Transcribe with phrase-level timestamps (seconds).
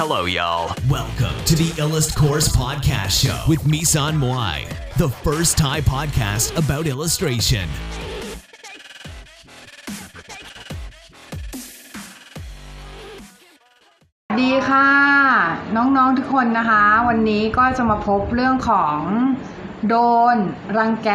[0.00, 0.76] Hello, y'all.
[0.90, 6.84] Welcome to the Illust Course Podcast Show with Misan Moai, the first Thai podcast about
[6.94, 7.66] illustration.
[14.40, 14.90] ดีค่ะ
[15.76, 18.98] น้องๆทุกคนนะคะ วันนี้ก็จะมาพบเรื่องของ
[19.88, 19.96] โด
[20.34, 20.36] น
[20.78, 21.10] รังแก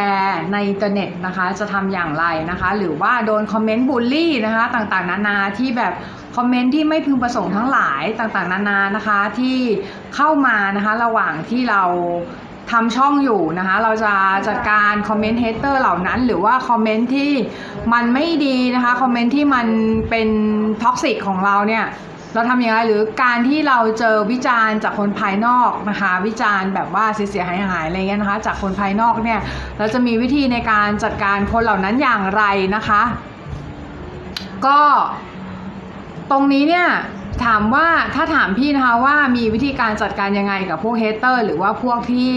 [0.52, 5.94] ในอินเทอร์เน็ตนะคะ จะทำอย่างไรนะคะ หรือว่าโดนคอมเมนต์บูลลี่นะคะ ต่างๆ นานาที่แบบ
[6.36, 9.58] คอมเมนต์ที่ไม่พึงประสงค์ทั้งหลายต่างๆ นานานะคะที่
[10.14, 11.82] เข้ามานะคะระหว่างที่เรา
[12.70, 14.14] ทำช่องอยู่นะคะ เราจะ
[14.48, 17.32] จัดการคอมเมนต์ hater เหล่านั้น หรือว่าคอมเมนต์ที่
[17.92, 19.66] มันไม่ดีนะคะคอมเมนต์ที่มัน
[20.10, 20.28] เป็น
[20.82, 21.84] toxic ของเราเนี่ย
[22.34, 29.40] เราทำยังไงหรือการที่เราเจอวิจารณ์จากคนภายนอกนะคะ วิจารณ์แบบว่าเสียหายหายอะไรเงี้ยนะคะ จากคนภายนอกเนี่ย
[29.78, 32.42] เราจะมีวิธีในการจัดการคนเหล่านั้นอย่างไร
[32.76, 33.02] นะคะ
[34.66, 34.80] ก็
[36.30, 36.88] ตรงนี้เนี่ย
[37.44, 42.32] ถามว่าถ้าถามพี่นะคะว่ามีวิธีการจัดการยังไงกับพวกเฮเตอร์หรือว่าพวกที่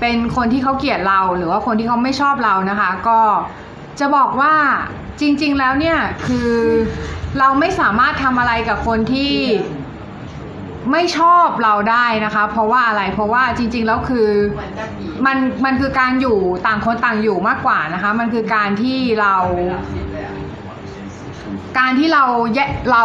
[0.00, 3.20] เป็นคนที่เขาเกลียดเรา หรือว่าคนที่เขาไม่ชอบเรานะคะ ก็
[4.00, 4.54] จะบอกว่า
[5.20, 6.52] จริง ๆ แล้วเนี่ยคือ
[7.38, 9.34] เราไม่สามารถทำอะไรกับคนที่
[10.92, 14.28] ไม่ชอบเราได้นะคะ เพราะว่าอะไรเพราะว่าจริง ๆ แล้วคือ
[15.26, 19.34] มันมันคือการอยู่ต่างคนต่างอยู่มากกว่านะคะ มันคือการที่เรา
[21.78, 22.24] การที่เรา
[22.54, 23.04] แยะเรา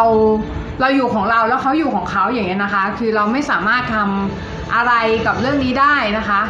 [0.80, 4.92] เราอยู่ของเราแล้วเขาอยู่ของเขาอย่างเงี้ยนะคะ คือเราไม่สามารถทำอะไร
[5.26, 6.40] กับเรื่องนี้ได้นะคะ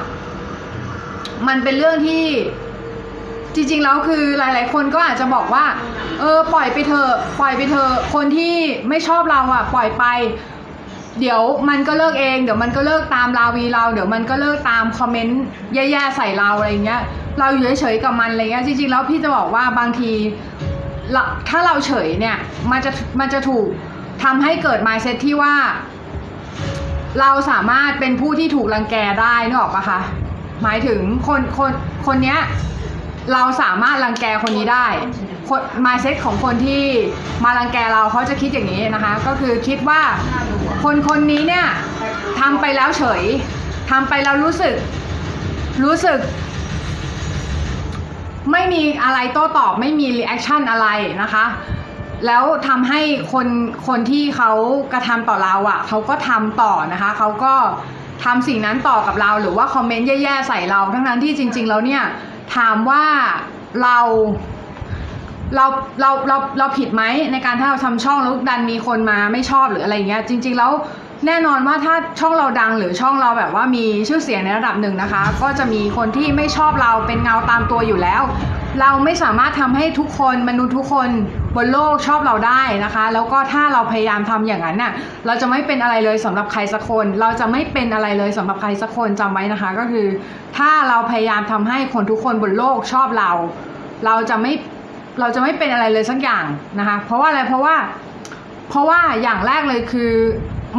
[1.49, 2.25] มันเป็นเรื่องที่
[3.55, 5.65] จริงๆแล้วคือหลาย ๆ คนก็อาจจะบอกว่า
[6.21, 8.55] เออปล่อยไปเถอะปล่อยไปเถอะคนที่
[8.89, 10.05] ไม่ชอบเราอะ ปล่อยไป
[11.21, 15.43] เดี๋ยวมันก็เลิกเอง เดี๋ยวมันก็เลิกตามราวีเรา เดี๋ยวมันก็เลิกตามคอมเมนต์
[15.75, 17.03] แย่ๆใส่เราอะไรเงี้ย
[17.39, 20.13] เราอยู่เฉยๆกับมันอะไรเงี้ยจริงๆแล้วพี่จะบอกว่าบางที
[21.13, 22.37] เราถ้าเราเฉยเนี่ย
[22.71, 23.67] มันจะมันจะถูก
[24.25, 25.55] ทำให้เกิด mindset ที่ว่า
[27.21, 30.01] เราสามารถเป็นผู้ที่ถูกรังแกได้นึกออกปะคะ
[30.63, 31.73] หมายถึงคนคน
[32.07, 32.39] คนเนี้ย
[33.33, 34.87] เราสามารถรังแกคนนี้ได้
[35.49, 36.83] คน mindset ของคนที่
[37.45, 40.03] มารังแกเราเขาจะคิดอย่างนี้นะคะ ก็คือคิดว่า
[40.83, 41.67] คนคนนี้เนี่ย
[42.41, 43.23] ทำไปแล้วเฉย
[43.91, 44.75] ทำไปแล้วรู้สึก
[45.85, 46.19] รู้สึก
[48.53, 50.87] ไม่มีอะไรโต้ตอบไม่มี reaction อะไร
[51.23, 51.45] นะคะ
[52.27, 53.01] แล้วทำให้
[53.33, 53.47] คน
[53.89, 54.51] คนที่เขา
[54.93, 57.55] กระทำต่อเราอะ่ะเขาก็ทำต่อนะคะเขาก็
[58.25, 62.03] ทำสิ่งนั้นต่อกับเราหรือว่าคอมเมนต์แย่ๆใส่เรา ทั้งนั้นที่จริง ๆ แล้วเนี่ย
[62.57, 63.05] ถามว่า
[63.83, 63.99] เรา
[65.57, 65.67] เรา
[66.01, 67.03] เราเราเราผิดไหม
[67.33, 70.73] ในการถ้าเราทำช่องแล้วดันมีคนมาไม่ชอบหรืออะไรเงี้ยจริง ๆ แล้ว
[71.27, 78.23] แน่นอนว่าถ้าช่องเราดังหรือช่องเราแบบว่ามีชื่อเสียงในระดับหนึ่งนะคะ ก็จะมีคนที่ไม่ชอบเราเป็นเงาตามตัวอยู่แล้ว
[78.81, 81.11] เราไม่สามารถทำให้ทุกคนมนุษย์ทุกคน
[81.57, 84.93] บนโลกชอบเราได้นะคะ แล้วก็ถ้าเราพยายามทำอย่างนั้นน่ะ
[85.27, 90.07] เราจะไม่เป็นอะไรเลยสำหรับใครสักคน เราจะไม่เป็นอะไรเลยสำหรับใครสักคนจำไว้นะคะ ก็คือ
[90.59, 93.31] ถ้าเราพยายามทำให้คนทุกคนบนโลกชอบเรา
[94.07, 94.53] เราจะไม่
[95.21, 96.45] เราจะไม่เป็นอะไรเลยสักอย่าง
[96.79, 97.75] นะคะ เพราะว่าอะไรเพราะว่า
[98.71, 100.13] เพราะว่าอย่างแรกเลยคือ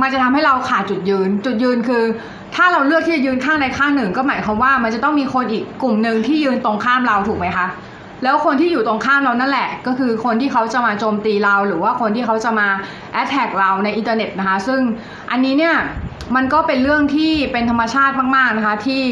[0.02, 2.04] มันจะทำให้เราขาดจุดยืน จุดยืนคือ
[2.56, 7.68] ถ้าเราเลือกที่จะยืนข้างใดข้างหนึ่ง ก็หมายความว่ามันจะต้องมีคนอีกกลุ่มหนึ่งที่ยืนตรงข้ามเราถูกไหมคะ
[8.24, 12.68] แล้วคนที่อยู่ตรงข้ามเรานั่นแหละ ก็คือคนที่เขาจะมาโจมตีเรา หรือว่าคนที่เขาจะมา
[13.14, 14.80] แอดแท็กเราในอินเทอร์เน็ตนะคะ ซึ่ง
[15.32, 15.76] อันนี้เนี่ย
[16.36, 19.04] มันก็เป็นเรื่องที่เป็นธรรมชาติมาก ๆนะคะ ที่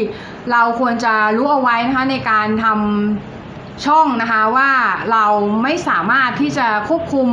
[0.52, 3.39] เราควรจะรู้เอาไว้นะคะในการทำ
[3.86, 4.70] ช่องนะคะว่า
[5.12, 5.26] เรา
[5.62, 7.28] ไม่สามารถที่จะควบคุม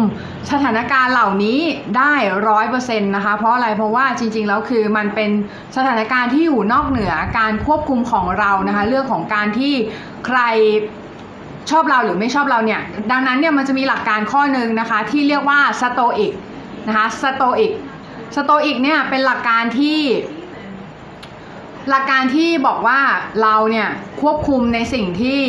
[0.52, 1.60] สถานการณ์เหล่านี้
[1.98, 2.14] ได้
[2.50, 5.32] ร้อยเปอร์เซ็นต์นะคะ เพราะอะไรเพราะว่าจริงๆแล้วคือมันเป็น
[5.78, 9.74] สถานการณ์ที่อยู่นอกเหนือการควบคุมของเรานะคะ เรื่องของการที่
[10.26, 10.40] ใคร
[11.72, 12.82] ชอบเราหรือไม่ชอบเราเนี่ย
[13.12, 16.34] ดังนั้นเนี่ยมันจะมีหลักการข้อหนึ่งนะคะ ที่เรียกว่าสโตอิก
[16.88, 17.72] นะคะ Stoic
[18.36, 20.00] Stoic เนี่ยเป็นหลักการที่
[21.90, 23.00] หลักการที่บอกว่า
[23.42, 23.90] เราเนี่ย
[24.22, 25.42] ควบคุมในสิ่งที่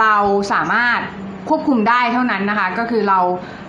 [0.00, 0.14] เรา
[0.52, 1.00] สามารถ
[1.48, 3.20] ควบคุมได้เท่านั้นนะคะ ก็คือเรา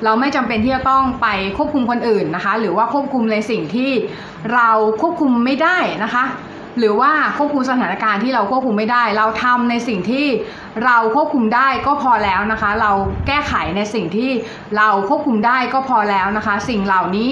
[0.04, 1.28] เราไม่จำเป็นที่จะต้องไป
[1.58, 3.92] ควบคุมคนอื่นนะคะ หรือว่าควบคุมในสิ่งที่
[4.54, 4.70] เรา
[5.02, 6.24] ควบคุมไม่ได้นะคะ
[6.80, 10.28] หรือว่าควบคุมสถานการณ์ที่เราควบคุมไม่ได้ เราทำในสิ่งที่
[10.86, 12.92] เราควบคุมได้ก็พอแล้วนะคะ เรา
[13.28, 14.32] แก้ไขในสิ่งที่
[14.78, 17.32] เราควบคุมได้ก็พอแล้วนะคะ สิ่งเหล่านี้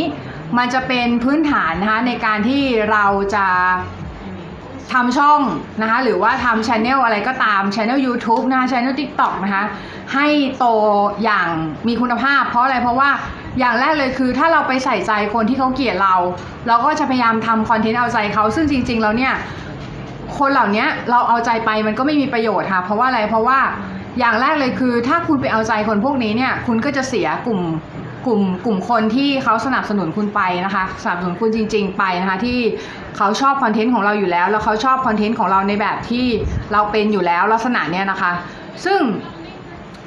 [0.57, 3.05] มันจะเป็นพื้นฐานนะคะในการที่เรา
[3.35, 3.47] จะ
[4.93, 5.41] ทำช่อง
[5.81, 9.63] นะคะหรือว่าทำช anel อะไรก็ตามช anel YouTube นะคะช anel TikTok นะคะ
[10.13, 10.27] ให้
[10.57, 10.65] โต
[11.23, 11.47] อย่าง
[11.87, 13.09] มีคุณภาพ เพราะอะไรเพราะว่า
[13.59, 16.15] อย่างแรกเลยคือถ้าเราไปใส่ใจคนที่เขาเกลียดเรา
[16.67, 19.33] เราก็จะพยายามทำคอนเทนต์เอาใจเขาซึ่งจริง ๆ แล้วเนี่ย
[20.37, 23.59] คนเหล่านี้เราเอาใจไปมันก็ไม่มีประโยชน์ค่ะเพราะว่าอะไรเพราะว่า
[24.19, 27.61] อย่างแรกเลยคือ ถ้าคุณไปเอาใจคนพวกนี้เนี่ยคุณก็จะเสียกลุ่ม
[28.25, 32.59] กลุ่มกลุ่มคนที่เขาสนับสนุนคุณไปนะคะสนับสนุนคุณจริง ๆ ไปนะคะที่
[33.17, 36.25] เขาชอบคอนเทนต์ของเราอยู่แล้ว แล้วเขาชอบคอนเทนต์ของเราในแบบที่
[36.73, 38.31] เราเป็นอยู่แล้วลักษณะเนี้ยนะคะ
[38.85, 39.01] ซึ่ง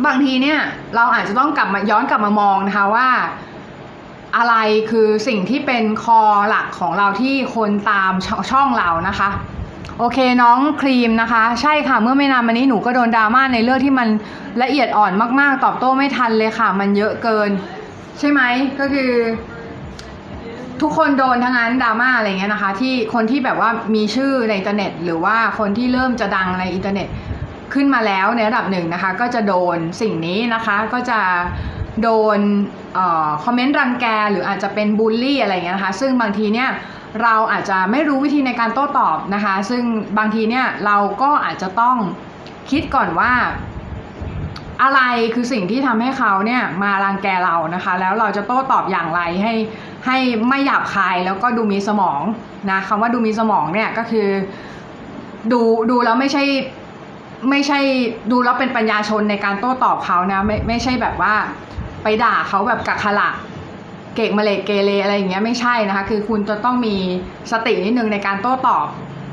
[0.05, 0.59] บางทีเนี่ย
[0.97, 3.09] เราอาจจะต้องกลับมาย้อนกลับมามองนะคะว่า
[4.37, 4.55] อะไร
[4.91, 9.31] คือสิ่งที่เป็นคอหลักของเราที่คนตามชช่องเรานะคะ
[9.99, 14.09] โอเคน้องครีมนะคะ ใช่ค่ะเมื่อไม่นานมานี้หนูก็โดนดราม่าในเรื่องที่มัน
[14.63, 17.51] ละเอียดอ่อนมากๆ ตอบโต้ไม่ทันเลยค่ะ มันเยอะเกิน
[18.19, 18.41] ใช่ไหม
[18.81, 19.11] ก็คือ
[20.83, 27.09] ทุกคนโดนทั้งนั้นดราม่าอะไรเงี้ยนะคะ ที่คนที่แบบว่ามีชื่อในอินเทอร์เน็ต หรือว่าคนที่เริ่มจะดังในอินเทอร์เน็ต
[27.75, 31.21] ขึ้นมาแล้วในระดับหนึ่งนะคะ ก็จะโดนสิ่งนี้นะคะก็จะ
[32.03, 32.39] โดน
[32.99, 36.71] ออคอมเมนต์รังแกหรืออาจจะเป็นบูลลี่อะไรเงี้ยนะคะ ซึ่งบางทีเนี่ย
[37.23, 39.83] เราอาจจะไม่รู้วิธีในการโต้ตอบนะคะ ซึ่ง
[40.19, 41.97] บางทีเนี่ยเราก็อาจจะต้อง
[42.71, 43.33] คิดก่อนว่า
[44.83, 45.01] อะไร
[45.35, 49.55] คือสิ่งที่ทำให้เขาเนี่ยมารังแกเรานะคะ แล้วเราจะโต้ตอบอย่างไรให้
[50.07, 50.19] ให้
[50.49, 52.21] ไม่หยาบคายแล้วก็ดูมีสมอง
[52.71, 54.29] นะคำว่าดูมีสมองเนี่ยก็คือ
[55.53, 55.61] ดู
[55.91, 56.45] ดูแล้วไม่ใช่
[57.51, 57.79] ไม่ใช่
[58.31, 61.35] ดูแล้วเป็นปัญญาชนในการโต้ตอบเขานะไม่ไม่ใช่แบบว่า
[62.03, 63.31] ไปด่าเขาแบบกักขละ
[64.15, 66.97] เกกมาเลกเกเรอะไรอย่างเงี้ยไม่ใช่นะคะ คือคุณจะต้องมี
[67.53, 68.87] สตินิดนึงในการโต้ตอบ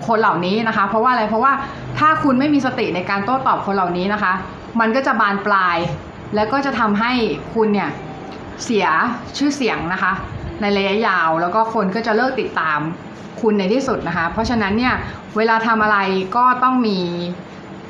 [0.07, 1.53] คนเหล่านี้นะคะ เพราะว่าอะไรเพราะว่า
[1.99, 4.33] ถ้าคุณไม่มีสติในการโต้ตอบคนเหล่านี้นะคะ
[4.79, 5.77] มันก็จะบานปลาย
[6.35, 7.13] แล้วก็จะทำให้
[7.53, 7.89] คุณเนี่ย
[8.63, 8.87] เสีย
[9.37, 10.13] ชื่อเสียงนะคะ
[10.61, 12.79] ในระยะยาวแล้วก็คนก็จะเลิกติดตาม
[13.41, 14.95] คุณในที่สุดนะคะ เพราะฉะนั้นเนี่ย
[15.37, 15.97] เวลาทำอะไร
[16.35, 16.99] ก็ต้องมี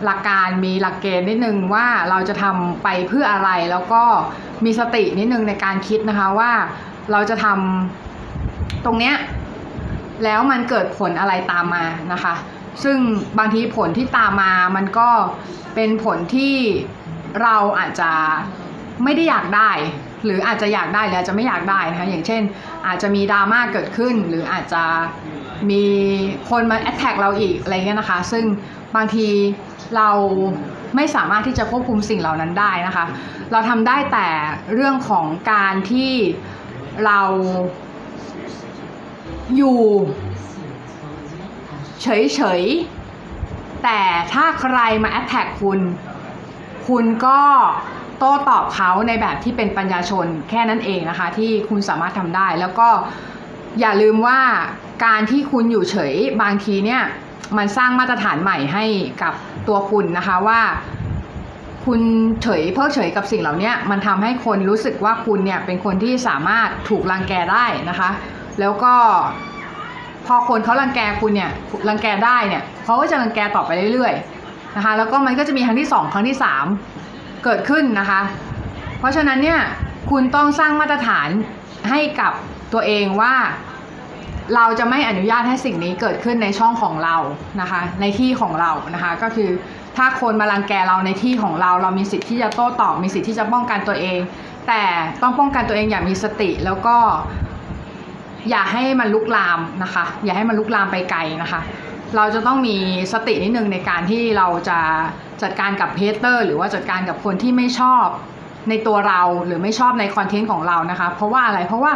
[0.05, 4.03] หลักการมีหลักเกณฑ์นิดนึงว่าเราจะทำไปเพื่ออะไรแล้วก็
[4.65, 6.51] มีสตินิดนึงในการคิดนะคะว่า
[7.11, 9.15] เราจะทำตรงเนี้ย
[10.23, 12.33] แล้วมันเกิดผลอะไรตามมานะคะ
[12.83, 12.97] ซึ่ง
[13.39, 15.09] บางทีผลที่ตามมามันก็
[15.75, 16.55] เป็นผลที่
[17.41, 18.11] เราอาจจะ
[19.03, 19.71] ไม่ได้อยากได้
[20.25, 22.41] หรืออาจจะอยากได้หรืออาจจะไม่อยากได้นะคะอย่างเช่น
[22.87, 24.83] อาจจะมีดราม่าเกิดขึ้น หรืออาจจะ
[25.71, 25.85] มี
[26.49, 28.45] คนมาแอดแท็กเราอีกอะไรเงี้ยนะคะ ซึ่ง
[28.95, 29.27] บางที
[29.95, 30.09] เรา
[30.95, 33.05] ไม่สามารถที่จะควบคุมสิ่งเหล่านั้นได้นะคะ
[33.51, 34.27] เราทำได้แต่
[34.73, 36.13] เรื่องของการที่
[37.05, 37.21] เรา
[39.57, 39.81] อยู่
[42.03, 43.99] เฉยๆ แต่
[44.33, 45.79] ถ้าใครมาแอ t แทกคุณ
[46.87, 47.39] คุณก็
[48.19, 52.89] โต้ตอบเขาในแบบที่เป็นปัญญาชนแค่นั้นเองนะคะ ที่คุณสามารถทำได้ แล้วก็
[53.79, 54.39] อย่าลืมว่า
[55.05, 57.03] การที่คุณอยู่เฉยบางทีเนี่ย
[57.57, 58.85] มันสร้างมาตรฐานใหม่ให้
[59.21, 59.33] กับ
[59.67, 60.61] ตัวคุณนะคะว่า
[61.85, 62.01] คุณ
[62.43, 68.09] เฉยเพิกเฉยกับสิ่งเหล่านี้มันทำให้คนรู้สึกว่าคุณเนี่ยเป็นคนที่สามารถถูกรังแกได้นะคะ
[68.59, 68.93] แล้วก็
[70.33, 71.51] อคนเขารังแกคุณเนี่ย
[71.89, 76.65] รังแกได้เนี่ยเขาก็จะรังแกต่อไปเรื่อยๆนะคะแล้วก็มันก็จะมีครั้งที่สองครั้งที่สาม
[77.43, 78.21] เกิดขึ้นนะคะ
[78.99, 79.59] เพราะฉะนั้นเนี่ย
[80.11, 81.29] คุณต้องสร้างมาตรฐาน
[81.89, 82.33] ให้กับ
[82.73, 83.35] ตัวเองว่า
[84.55, 87.15] เราจะไม่อนุญาตให้สิ่งนี้เกิดขึ้นในช่องของเรา
[87.61, 89.49] นะคะ ในที่ของเรานะคะ ก็คือ
[89.97, 94.19] ถ้าคนมารังแกเราในที่ของเรา เรามีสิทธิ์ที่จะโต้ตอบมีสิทธิ์ที่จะป้องกันตัวเอง
[94.67, 94.83] แต่
[95.21, 96.95] ต้องป้องกันตัวเองอย่างมีสติแล้วก็
[98.49, 101.61] อย่าให้มันลุกลามนะคะ อย่าให้มันลุกลามไปไกลนะคะ
[102.15, 102.77] เราจะต้องมี
[103.13, 104.79] สตินิดนึงในการที่เราจะ
[105.41, 108.05] จัดการกับ hater หรือว่าจัดการกับคนที่ไม่ชอบ
[108.69, 111.91] ในตัวเราหรือไม่ชอบในคอนเทนต์ของเรานะคะ เพราะว่าอะไรเพราะว่า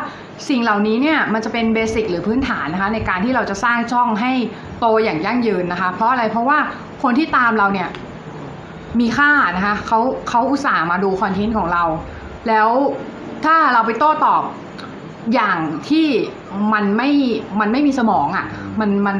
[0.49, 4.31] สิ่งเหล่านี้เนี่ยมันจะเป็น basic หรือพื้นฐานนะคะในการที่เราจะสร้างช่องให้
[4.79, 6.57] โตอย่างยั่งยืนนะคะ เพราะอะไรเพราะว่า
[7.03, 7.89] คนที่ตามเราเนี่ย
[8.99, 11.83] มีค่านะคะเขาเขาอุตส่าห์มาดูคอนเทนต์ของเรา
[12.47, 12.69] แล้ว
[13.45, 14.43] ถ้าเราไปโต้ตอบ
[15.33, 15.57] อย่าง
[15.89, 16.07] ที่
[16.73, 17.09] มันไม่
[17.59, 18.45] มันไม่มีสมองอะ่ะ
[18.79, 19.17] มันมัน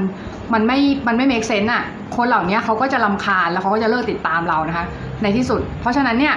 [0.54, 1.84] มันไม่มันไม่ make sense อะ
[2.16, 4.86] คนเหล่านี้เขาก็จะรำคาญแล้วเขาก็จะเลิกติดตามเรานะคะ
[5.22, 6.36] ในที่สุด เพราะฉะนั้นเนี่ย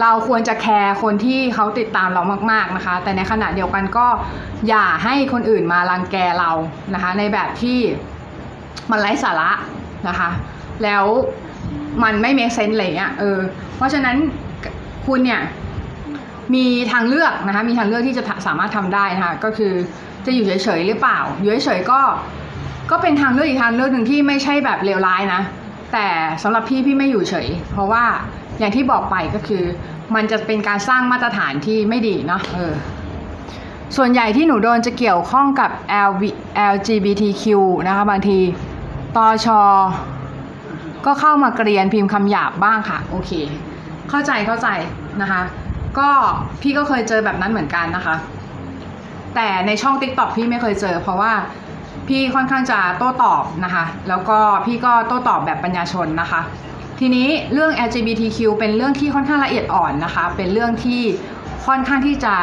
[0.00, 4.06] เราควรจะแคร์คนที่เขาติดตามเรามากๆนะคะ แต่ในขณะเดียวกันก็
[4.68, 6.50] อย่าให้คนอื่นมารังแกเรา
[6.94, 7.78] นะคะ ในแบบที่
[8.90, 9.50] มันไร้สาระ
[10.08, 10.30] นะคะ
[10.82, 11.04] แล้ว
[12.02, 13.38] มันไม่ make sense อะไรเงี้ยเออ
[13.76, 14.16] เพราะฉะนั้น
[15.06, 15.40] คุณเนี่ย
[16.54, 19.72] มีทางเลือกนะคะ มีทางเลือกที่จะสามารถทำได้นะคะก็คือ
[20.26, 22.00] จะอยู่เฉยๆหรือเปล่า อยู่เฉยๆก็
[22.90, 25.42] ก็เป็นทางเลือกอีกทางเลือกหนึ่งที่ไม่ใช่แบบเลวร้ายนะ
[25.92, 26.06] แต่
[26.42, 28.04] สำหรับพี่พี่ไม่อยู่เฉย เพราะว่า
[28.58, 29.62] อย่างที่บอกไปก็คือ
[30.14, 32.74] มันจะเป็นการสร้างมาตรฐานที่ไม่ดีเนาะเออ
[33.96, 35.70] ส่วนใหญ่ที่หนูโดนจะเกี่ยวข้องกับ
[36.08, 36.22] LV
[36.74, 37.44] LGBTQ
[37.88, 38.38] นะคะบางที
[39.16, 39.60] ตอชอ
[41.06, 43.30] ก็เข้ามาเกรียนพิมพ์คำหยาบบ้างค่ะ โอเค
[44.10, 44.68] เข้าใจเข้าใจ
[45.22, 45.42] นะคะ
[45.98, 46.10] ก็
[46.62, 48.16] พี่ก็เคยเจอแบบนั้นเหมือนกันนะคะ
[49.34, 51.32] แต่ในช่อง t ิ k t o k พี่ไม่เคยเจอ เพราะว่า
[52.08, 56.40] พี่ค่อนข้างจะโต้ตอบนะคะ แล้วก็พี่ก็โต้ตอบแบบปัญญาชนนะคะ
[57.00, 61.02] ทีนี้เรื่อง LGBTQ เป็นเรื่องที่ค่อนข้างละเอียดอ่อนนะคะ เป็นเรื่องที่
[61.66, 62.34] ค่อนข้างที่จะ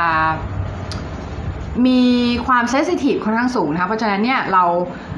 [1.88, 2.02] มี
[2.48, 4.64] ความเซสซิทีฟค่อนข้างสูงนะคะ เพราะฉะนั้นเนี่ยเรา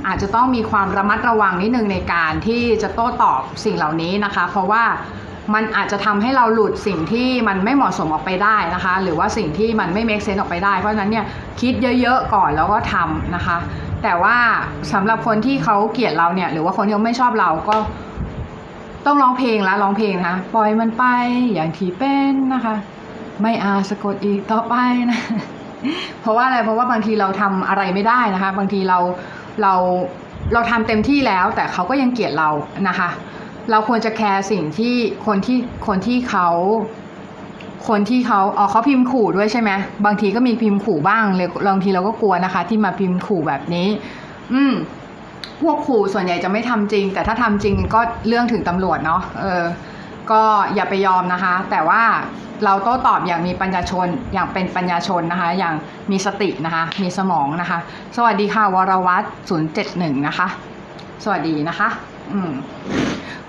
[0.07, 4.83] อาจจะต้องมีความระมัดระวังนิดนึงในการที่จะโต้ตอบสิ่งเหล่านี้นะคะ เพราะว่า
[5.53, 11.25] มันอาจจะทำให้เราหลุดสิ่งที่มันไม่เหมาะสมออกไปได้นะคะ หรือว่าสิ่งที่มันไม่ make sense ออกไปได้ เพราะฉะนั้นเนี่ย
[11.61, 13.57] คิดเยอะๆก่อนแล้วก็ทำนะคะ
[14.03, 14.37] แต่ว่า
[14.93, 17.77] สำหรับคนที่เขาเกลียดเราเนี่ย หรือว่าคนที่เขาไม่ชอบเราก็
[19.05, 21.03] ต้องร้องเพลงล้วร้องเพลงนะปล่อยมันไป
[21.53, 22.75] อย่างที่เป็นนะคะ
[23.41, 24.75] ไม่อาสะกดอีกต่อไป
[25.11, 25.19] นะ
[26.21, 28.99] เพราะว่าอะไรเพราะว่าบางทีเราทำอะไรไม่ได้นะคะ บางทีเรา
[29.61, 29.73] เรา
[30.53, 32.49] เราทำเต็มที่แล้ว แต่เขาก็ยังเกลียดเรา
[32.87, 33.09] นะคะ
[33.71, 36.47] เราควรจะแคร์สิ่งที่คนที่คนที่เขา
[37.87, 39.71] คนที่เขาอ๋อเขาพิมพ์ขู่ด้วยใช่ไหม
[40.05, 43.87] บางทีก็มีพิมพ์ขู่บ้างเลยบางทีเราก็กลัวนะคะ ที่มาพิมพ์ขู่แบบนี้
[44.53, 44.73] อืม
[45.61, 49.63] พวกขู่ส่วนใหญ่จะไม่ทำจริง แต่ถ้าทำจริงก็เรื่องถึงตำรวจเนาะเออ
[50.31, 50.41] ก็
[50.75, 52.03] อย่าไปยอมนะคะ แต่ว่า
[52.65, 55.75] เราโต้ตอบอย่างมีปัญญาชนอย่างเป็นปัญญาชนนะคะ อย่าง
[56.11, 57.79] มีสตินะคะ มีสมองนะคะ
[58.17, 60.47] สวัสดีค่ะวรวัตศูนย์เจ็ดหนึ่งนะคะ
[61.23, 61.87] สวัสดีนะคะ
[62.33, 62.51] อืม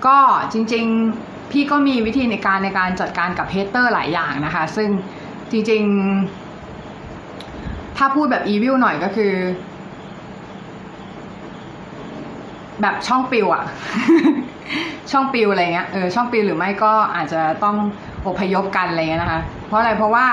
[0.05, 0.17] ก็
[0.53, 4.89] จริงๆพี่ก็มีวิธีในการในการจัดการกับเฮเตอร์หลายอย่างนะคะ ซึ่ง
[5.51, 9.33] จริงๆ ถ้าพูดแบบอีวิลหน่อยก็คือ
[12.81, 13.63] แบบช่องปิวอะ
[15.11, 17.75] ช่องปิวอะไรเงี้ยเออช่องปิวหรือไม่ก็อาจจะต้อง
[18.27, 20.27] อพยพกันอะไรเงี้ยนะคะ เพราะอะไรเพราะว่า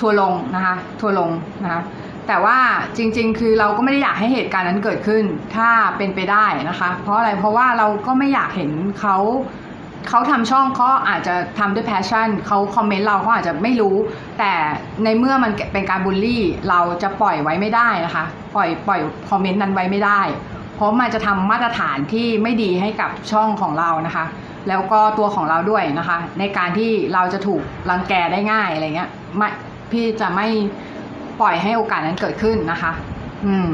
[0.00, 1.30] ทัวลงนะคะ ทัวลง
[1.64, 1.82] นะคะ
[2.28, 2.58] แต่ว่า
[2.96, 5.24] จริง ๆ คือเราก็ไม่ได้อยากให้เหตุการณ์นั้นเกิดขึ้น
[5.56, 9.16] ถ้าเป็นไปได้นะคะ เพราะอะไรเพราะว่าเราก็ไม่อยากเห็นเขา
[10.08, 13.96] เขาทำช่องเขาอาจจะทำด้วย passion เขาคอมเมนต์เราเขาอาจจะไม่รู้
[14.38, 14.52] แต่
[15.04, 18.24] ในเมื่อมันเป็นการบูลลี่ เราจะปล่อยไว้ไม่ได้นะคะ
[18.54, 19.00] ปล่อยปล่อย
[19.30, 20.20] คอมเมนต์นั้นไว้ไม่ได้
[20.74, 24.24] เพราะมันจะทำมาตรฐานที่ไม่ดีให้กับช่องของเรานะคะ
[24.68, 27.60] แล้วก็ตัวของเราด้วยนะคะ ในการที่เราจะถูก
[27.90, 29.48] รังแกได้ง่ายอะไรเงี้ยไม่
[29.92, 30.48] พี่จะไม่
[31.40, 32.92] ปล่อยให้โอกาสนั้นเกิดขึ้นนะคะ
[33.46, 33.68] อืม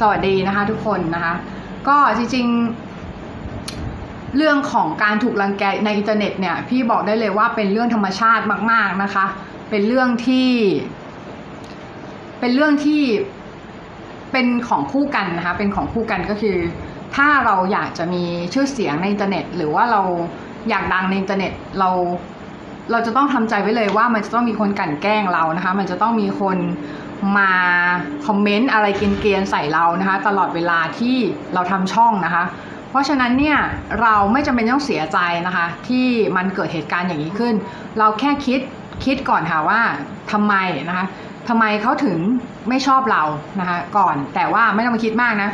[0.00, 1.34] สวัสดีนะคะ ทุกคนนะคะ
[1.88, 9.26] ก็จริงๆ เรื่องของการถูกรังแกในอินเทอร์เน็ตเนี่ย พี่บอกได้เลยว่าเป็นเรื่องธรรมชาติมาก ๆนะคะ
[9.70, 10.50] เป็นเรื่องที่
[12.40, 13.02] เป็นเรื่องที่
[14.32, 16.56] เป็นของคู่กันนะคะ เป็นของคู่กันก็คือ
[17.16, 20.02] ถ้าเราอยากจะมีชื่อเสียงในอินเทอร์เน็ต หรือว่าเรา
[20.68, 21.90] อยากดังในอินเทอร์เน็ตเรา
[22.92, 26.58] เราจะต้องทำใจไว้เลยว่ามันจะต้องมีคนกลั่นแกล้งเรานะคะ มันจะต้องมีคน
[27.38, 27.52] มา
[28.26, 31.16] คอมเมนต์อะไรเกรียนๆใส่เรานะคะ ตลอดเวลาที่
[31.54, 32.44] เราทำช่องนะคะ
[32.90, 33.58] เพราะฉะนั้นเนี่ย
[34.02, 37.54] เราไม่จำเป็นต้องเสียใจนะคะ ที่มันเกิดเหตุการณ์อย่างนี้ขึ้น
[37.98, 38.60] เราแค่คิด
[39.04, 39.80] คิดก่อนค่ะว่า
[40.32, 40.54] ทำไม
[40.88, 41.06] นะคะ
[41.48, 42.18] ทำไมเขาถึง
[42.68, 43.22] ไม่ชอบเรา
[43.60, 45.50] นะคะก่อนแต่ว่าไม่ต้องมาคิดมากนะ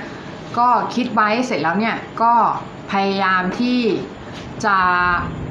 [0.59, 2.33] ก็คิดไว้เสร็จแล้วเนี่ยก็
[2.93, 3.79] พยายามที่
[4.65, 4.77] จะ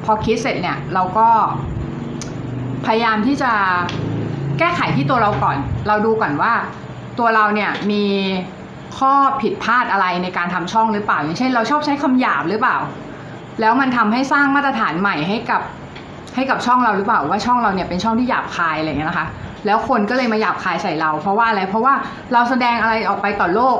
[0.04, 1.28] พอคิดเสร็จเนี่ยเราก็
[2.86, 3.52] พยายามที่จะ
[4.58, 5.56] แก้ไขที่ตัวเราก่อน
[5.88, 6.52] เราดูก่อนว่า
[7.18, 8.04] ตัวเราเนี่ยมี
[8.98, 9.12] ข้อ
[9.42, 12.76] ผิดพลาดอะไรในการทำช่องหรือเปล่า อย่างเช่น เราชอบใช้คำหยาบหรือเปล่า
[13.60, 15.62] แล้วมันทำให้สร้างมาตรฐานใหม่ให้กับ
[16.34, 19.26] ให้กับช่องเราหรือเปล่าว่าช่องเราเนี่ยเป็นช่องที่หยาบคายอะไรเงี้ยนะคะ
[19.66, 21.94] แล้วคนก็เลยมาหยาบคายใส่เรา เพราะว่าอะไรเพราะว่า
[22.32, 23.76] เราแสดงอะไรออกไปต่อโลก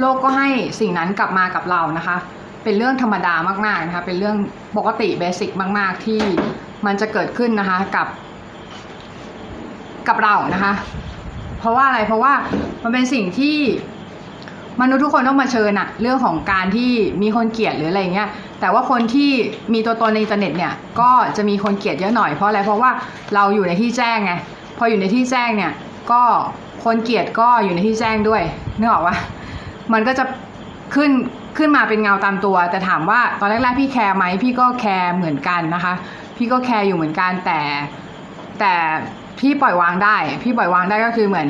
[0.00, 0.48] โลกก็ให้
[0.80, 2.16] สิ่งนั้นกลับมากับเรานะคะ
[2.64, 3.34] เป็นเรื่องธรรมดา
[3.66, 4.36] มากๆนะคะ เป็นเรื่อง
[4.76, 6.20] ปกติเบสิกมาก ๆ ที่
[6.86, 8.06] มันจะเกิดขึ้นนะคะกับ
[10.08, 10.72] กับเรานะคะ
[11.58, 12.32] เพราะว่าอะไรเพราะว่า
[12.82, 13.56] มันเป็นสิ่งที่
[14.80, 16.90] มนุษย์ทุกคนต้องมาเชิญอะเรื่องของการที่
[17.22, 18.28] มีคนเกลียดหรืออะไรเงี้ย
[18.60, 19.30] แต่ว่าคนที่
[19.72, 22.90] มีตัวตนในอินเทอร์เน็ตเนี่ยก็จะมีคนเกลียดเยอะหน่อยเพราะอะไรเพราะว่า
[23.34, 24.32] เราอยู่ในที่แจ้งไง
[24.78, 25.72] พออยู่ในที่แจ้งเนี่ย
[26.12, 26.22] ก็
[26.84, 28.42] คนเกลียดก็อยู่ในที่แจ้งด้วย
[28.78, 29.16] นึกออกว่า
[29.92, 30.24] มันก็จะ
[30.94, 31.10] ขึ้น
[31.56, 35.94] ขึ้นมาเป็นเงาตามตัว แต่ถามว่าตอนแรกๆพี่แคร์ไหมพี่ก็แคร์เหมือนกันนะคะ
[36.36, 37.60] พี่ก็แคร์อยู่เหมือนกันแต่
[38.60, 38.74] แต่
[39.40, 41.48] พี่ปล่อยวางได้ พี่ปล่อยวางได้ก็คือเหมือน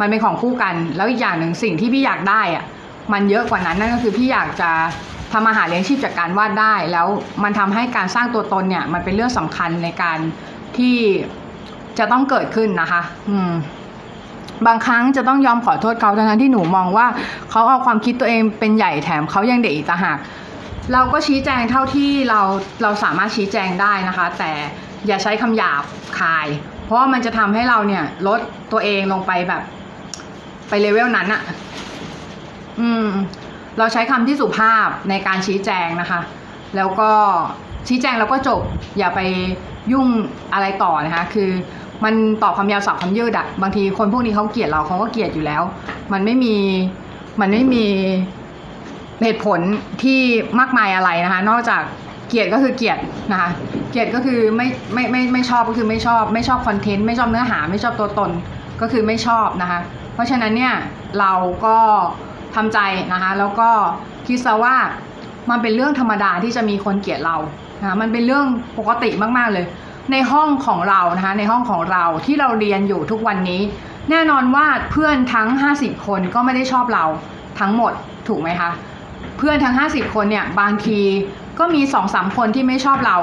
[0.00, 2.64] มันเป็นของคู่กัน แล้วอีกอย่างหนึ่งสิ่งที่พี่อยากได้อะ
[3.12, 4.70] มันเยอะกว่านั้นนั่นก็คือพี่อยากจะ
[5.32, 7.06] ทำอาหารเลี้ยงชีพจากการวาดได้ แล้ว
[7.42, 10.18] มันทำให้การสร้างตัวตนเนี่ย มันเป็นเรื่องสำคัญในการ
[10.76, 10.96] ที่
[11.98, 13.52] จะต้องเกิดขึ้นนะคะ อืม
[14.66, 17.06] บางครั้งจะต้องยอมขอโทษเขาทั้งที่หนูมองว่า
[17.50, 20.18] เขาเอาความคิดตัวเองเป็นใหญ่แถมเขายังเด็กอีกต่างหาก
[20.92, 22.40] เราก็ชี้แจงเท่าที่เรา
[22.82, 24.50] เราสามารถชี้แจงได้นะคะ แต่
[25.06, 25.82] อย่าใช้คำหยาบ
[26.20, 26.46] คาย
[26.84, 28.40] เพราะว่ามันจะทำให้เราเนี่ยลด
[28.72, 29.62] ตัวเองลงไปแบบ
[30.68, 31.42] ไปเลเวลนั้นอะ
[32.80, 33.06] อืม
[33.78, 36.20] เราใช้คำที่สุภาพในการชี้แจงนะคะ
[36.76, 37.10] แล้วก็
[37.88, 38.60] ชี้แจงแล้วก็จบ
[38.98, 39.20] อย่าไป
[39.92, 40.08] ยุ่ง
[40.54, 41.50] อะไรต่อนะคะ คือ
[42.04, 45.62] มันต่อความยาวสาวความยืดอะบางทีคนพวกนี้เขาเกลียดเราเขาก็เกลียดอยู่แล้ว
[46.12, 46.54] มันไม่มี
[47.40, 47.84] มันไม่มี
[49.22, 49.60] เหตุผล
[50.02, 50.20] ที่
[50.60, 51.82] มากมายอะไรนะคะ นอกจาก
[52.28, 52.98] เกลียดก็คือเกลียด
[53.32, 53.50] นะคะ
[53.90, 58.30] เกลียดก็คือไม่ไม่ไม่ไม่ชอบก็คือไม่ชอบ ไม่ชอบคอนเทนต์ไม่ชอบเนื้อหา ไม่ชอบตัวตน
[58.80, 59.80] ก็คือไม่ชอบนะคะ
[60.14, 60.74] เพราะฉะนั้นเนี่ย
[61.20, 61.32] เรา
[61.64, 61.78] ก็
[62.54, 62.78] ทำใจ
[63.12, 63.70] นะคะ แล้วก็
[64.26, 64.76] คิดซะว่า
[65.50, 67.36] มันเป็นเรื่องธรรมดาที่จะมีคนเกลียดเรา
[67.80, 68.46] นะมันเป็นเรื่อง
[68.78, 69.66] ปกติมากๆเลย
[70.12, 73.60] ในห้องของเรานะคะในห้องของเราที่เราเรียนอยู่ทุกวันนี้
[74.10, 75.48] แน่นอนว่าเพื่อนทั้ง
[75.78, 77.04] 50 คนก็ไม่ได้ชอบเรา
[77.60, 77.92] ทั้งหมด
[78.28, 78.70] ถูกไหมคะ
[79.38, 81.00] เพื่อนทั้ง 50 คนเนี่ยบางที
[81.58, 83.16] ก็มี2 3 คนที่ไม่ชอบเรา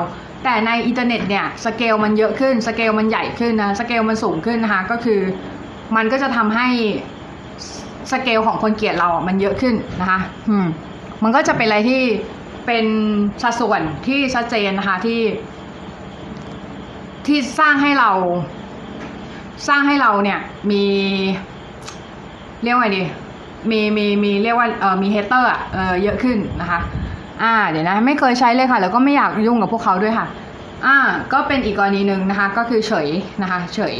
[0.43, 5.19] แต่ในอินเทอร์เน็ตเนี่ยสเกลมันเยอะขึ้นสเกลมันใหญ่ขึ้นนะสเกลมันสูงขึ้นนะคะก็คือ
[5.95, 6.67] มันก็จะทำให้
[8.11, 10.67] สเกลของคนเกลียดเราอะมันเยอะขึ้นนะคะอืม
[11.23, 12.01] มันก็จะเป็นอะไรที่
[12.65, 12.85] เป็น
[13.41, 15.19] สัดส่วนที่ชัดเจนนะคะที่
[17.27, 18.11] ที่สร้างให้เรา
[19.67, 20.39] สร้างให้เราเนี่ย
[20.71, 20.83] มี
[22.63, 23.03] เรียกว่าไงดี
[23.71, 26.79] มีมีมีเรียกว่าเออมีเฮเตอร์อะเออเยอะขึ้นนะคะ
[27.43, 30.27] อ่าเดี๋ยวนะไม่เคยใช้เลยค่ะ แล้วก็ไม่อยากยุ่งกับพวกเขาด้วยค่ะ
[30.85, 30.97] อ่า
[31.33, 33.07] ก็เป็นอีกกรณีหนึ่งนะคะ ก็คือเฉย
[33.41, 33.95] นะคะเฉย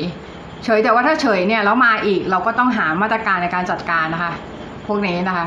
[0.64, 4.32] เฉยแต่ว่าถ้าเฉยเนี่ยแล้วมาอีกเราก็ต้องหามาตรการในการจัดการนะคะ
[4.88, 5.46] พวกนี้นะคะ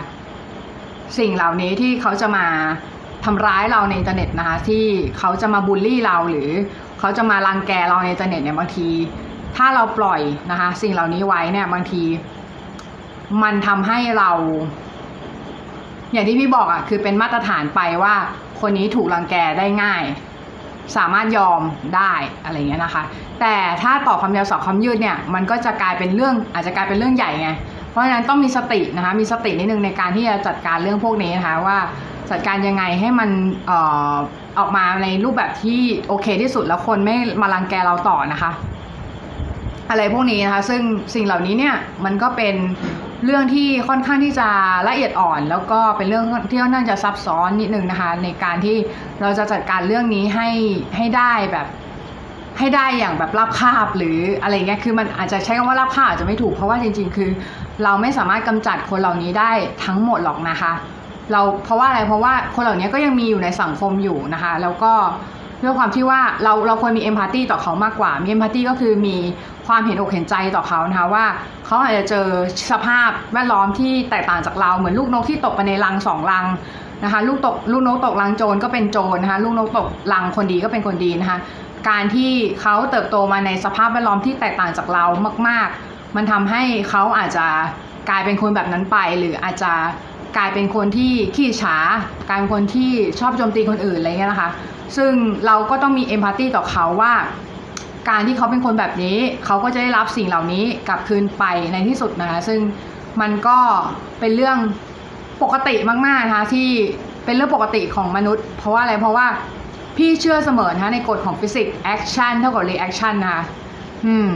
[1.18, 2.46] สิ่งเหล่านี้ที่เขาจะมา
[3.24, 4.84] ทำร้ายเราในอินเทอร์เน็ตนะคะ ที่
[5.18, 6.50] เขาจะมาบูลลี่เราหรือ
[6.98, 8.88] เขาจะมารังแกเราในอินเทอร์เน็ตเนี่ยบางที
[9.56, 12.02] ถ้าเราปล่อยนะคะ สิ่งเหล่านี้ไว้เนี่ยบางที
[13.42, 14.30] มันทำให้เรา
[16.12, 18.14] อย่างที่พี่บอกอะ่ะคือเป็นมาตรฐานไปว่า
[18.60, 20.02] คนนี้ถูกรังแกได้ง่าย
[20.96, 21.60] สามารถยอม
[21.96, 22.12] ได้
[22.44, 23.02] อะไรเงี้ยนะคะ
[23.40, 27.50] แต่ถ้าตอบคำยาวสอบคำยืดเนี่ย มันก็จะกลายเป็นเรื่อง อาจจะกลายเป็นเรื่องใหญ่ไง
[27.90, 31.78] เพราะฉะนั้นต้องมีสตินะคะ มีสตินิดนึงในการที่จะจัดการเรื่องพวกนี้นะคะว่า
[32.30, 33.30] จัดการยังไงให้มัน
[33.66, 38.50] เออกมาในรูปแบบที่โอเคที่สุดแล้วคนไม่มารังแกเราต่อนะคะ
[39.90, 40.82] อะไรพวกนี้นะคะ ซึ่ง
[41.14, 41.74] สิ่งเหล่านี้เนี่ย
[42.04, 42.54] มันก็เป็น
[43.24, 44.48] เรื่องที่ค่อนข้างที่จะ
[44.88, 48.76] ละเอียดอ่อน แล้วก็เป็นเรื่องที่ค่อนข้างจะซับซ้อนนิดนึงนะคะ ในการที่
[49.20, 50.48] เราจะจัดการเรื่องนี้ให้
[50.96, 51.66] ให้ได้แบบ
[52.58, 57.30] ให้ได้อย่างแบบราบคาบหรืออะไรเงี้ยคือมันอาจจะใช้คำว่าราบคาบอาจจะไม่ถูกเพราะว่าจริง ๆ คือ
[57.84, 59.50] เราไม่สามารถกำจัดคนเหล่านี้ได้
[59.84, 60.72] ทั้งหมดหรอกนะคะ
[61.32, 64.92] เราเพราะว่าอะไรเพราะว่าคนเหล่านี้ก็ยังมีอยู่ในสังคมอยู่นะคะ แล้วก็
[65.62, 69.16] ด้วยความที่ว่าเราเราควรมีเอมพัตตีต่อเขามากกว่า มีเอมพัตตีก็คือมี
[69.66, 71.24] ความเห็นอกเห็นใจต่อเขานะคะว่า
[71.66, 72.26] เขาอาจจะเจอ
[72.70, 76.46] สภาพแวดล้อมที่แตกต่างจากเราเหมือนลูกนกที่ตกไปในรังสองรัง
[77.04, 81.38] นะคะลูกตกลูกนกตกรังโจรก็เป็นโจรนะคะลูกนกตกรังคนดีก็เป็นคนดีนะคะ
[81.88, 85.04] การที่เขาเติบโตมาในสภาพแวดล้อมที่แตกต่างจากเรา
[85.48, 87.46] มาก ๆ มันทำให้เขาอาจจะ
[88.08, 89.72] กลายเป็นคนแบบนั้นไป หรืออาจจะ
[90.36, 91.76] กลายเป็นคนที่ขี้ฉา
[92.28, 94.50] กลายเป็นคนที่ชอบโจมตีคนอื่นอะไรเงี้ยนะคะ
[94.96, 95.12] ซึ่ง
[95.46, 97.14] เราก็ต้องมีเอมพัตตีต่อเขาว่า
[98.08, 102.60] การที่เขาเป็นคนแบบนี้ เขาก็จะได้รับสิ่งเหล่านี้กลับคืนไปในที่สุดนะคะ ซึ่ง
[103.20, 103.58] มันก็
[104.20, 104.58] เป็นเรื่อง
[105.42, 105.74] ปกติ
[106.06, 106.68] มากๆนะคะที่
[107.24, 109.26] เป็นเรื่องปกติของมนุษย์ เพราะว่าอะไรเพราะว่า
[109.96, 113.42] พี่เชื่อเสมอนะคะในกฎของฟิสิกส์ action เท่ากับ reaction นะคะ
[114.06, 114.30] อืม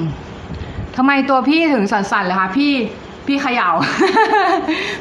[0.96, 2.72] ทำไมตัวพี่ถึงสั่นๆเลยคะพี่
[3.26, 3.68] พี่เขย่า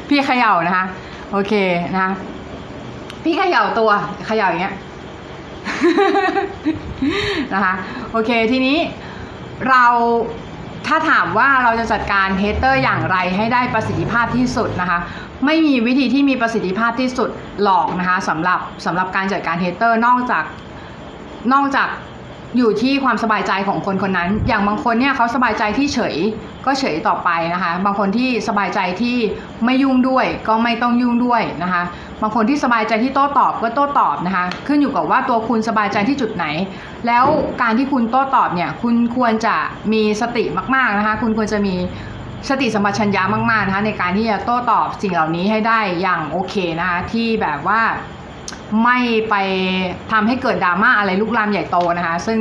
[0.08, 0.84] พี่เขย่านะคะ
[1.32, 1.52] โอเค
[1.94, 2.12] นะคะ
[3.24, 3.90] พี่เขย่าตัว
[4.26, 4.74] เขย่าอย่างเงี้ย
[7.54, 7.74] นะคะ
[8.10, 8.78] โอเคทีนี้
[9.68, 9.84] เรา
[10.86, 14.98] ถ้าถามว่าเราจะจัดการ hater อย่างไรให้ได้ประสิทธิภาพที่สุดนะคะ
[15.46, 17.30] ไม่มีวิธีที่มีประสิทธิภาพที่สุด
[17.62, 20.44] หรอกนะคะสำหรับสำหรับการจัดการ hater นอกจาก
[21.52, 21.88] นอกจาก
[22.56, 26.16] อยู่ที่ความสบายใจของคนคนนั้น อย่างบางคนเนี่ยเขาสบายใจที่เฉย
[26.66, 29.16] ก็เฉยต่อไปนะคะ บางคนที่สบายใจที่
[29.64, 31.82] ไม่ยุ่งด้วยก็ไม่ต้องยุ่งด้วยนะคะ
[32.22, 36.46] บางคนที่สบายใจที่โต้ตอบก็โต้ตอบนะคะ ขึ้นอยู่กับว่าตัวคุณสบายใจที่จุดไหน
[37.06, 37.24] แล้ว
[37.62, 39.56] การที่คุณโต้ตอบเนี่ยคุณควรจะ
[39.92, 41.74] มีสติมากๆนะคะ คุณควรจะมี
[42.48, 47.82] สติสัมปชัญญะมากๆนะคะในการที่จะโต้ตอบสิ่งเหล่านี้ให้ได้อย่างโอเคนะคะที่แบบว่า
[48.82, 48.98] ไม่
[49.30, 49.34] ไป
[50.12, 52.38] ทำให้เกิดดราม่าอะไรลุกลามใหญ่โตนะคะ ซึ่ง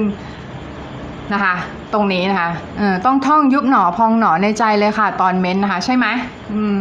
[1.33, 1.55] นะคะ
[1.93, 2.49] ตรงนี้นะคะ
[3.05, 6.05] ต้องท่องยุบหนอพองหนอในใจเลยค่ะ ตอนเม้นนะคะ ใช่ไหม
[6.53, 6.77] อืม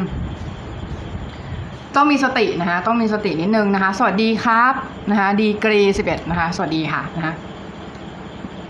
[1.97, 4.75] ต้องมีสตินะคะ ต้องมีสตินิดนึงนะคะ สวัสดีครับ
[5.11, 7.33] นะคะ ดีกรีสิบเอ็ดนะคะ สวัสดีค่ะนะคะ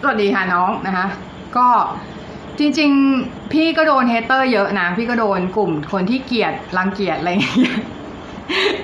[0.02, 1.06] สวัสดีค่ะน้องนะคะ
[1.56, 1.68] ก็
[2.58, 2.90] จริง
[3.22, 7.56] ๆ พี่ก็โดนเฮเตอร์เยอะนะ พี่ก็โดนกลุ่มคนที่เกลียดรังเกียจอะไรเงี้ย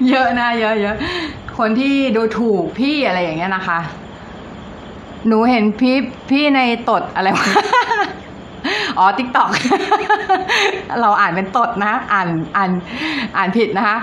[0.09, 0.97] เยอะนะเยอะเยอะ
[1.59, 3.79] คนที่ดูถูกพี่อะไรอย่างเงี้ยนะคะ
[5.27, 5.97] หนูเห็นพี่
[6.31, 7.49] พี่ในตดอะไรวะ
[8.99, 9.51] อ๋อทิกตอก
[11.01, 12.71] เราอ่านเป็นตดนะ อ่านอ่าน
[13.37, 13.97] อ่านผิดนะคะ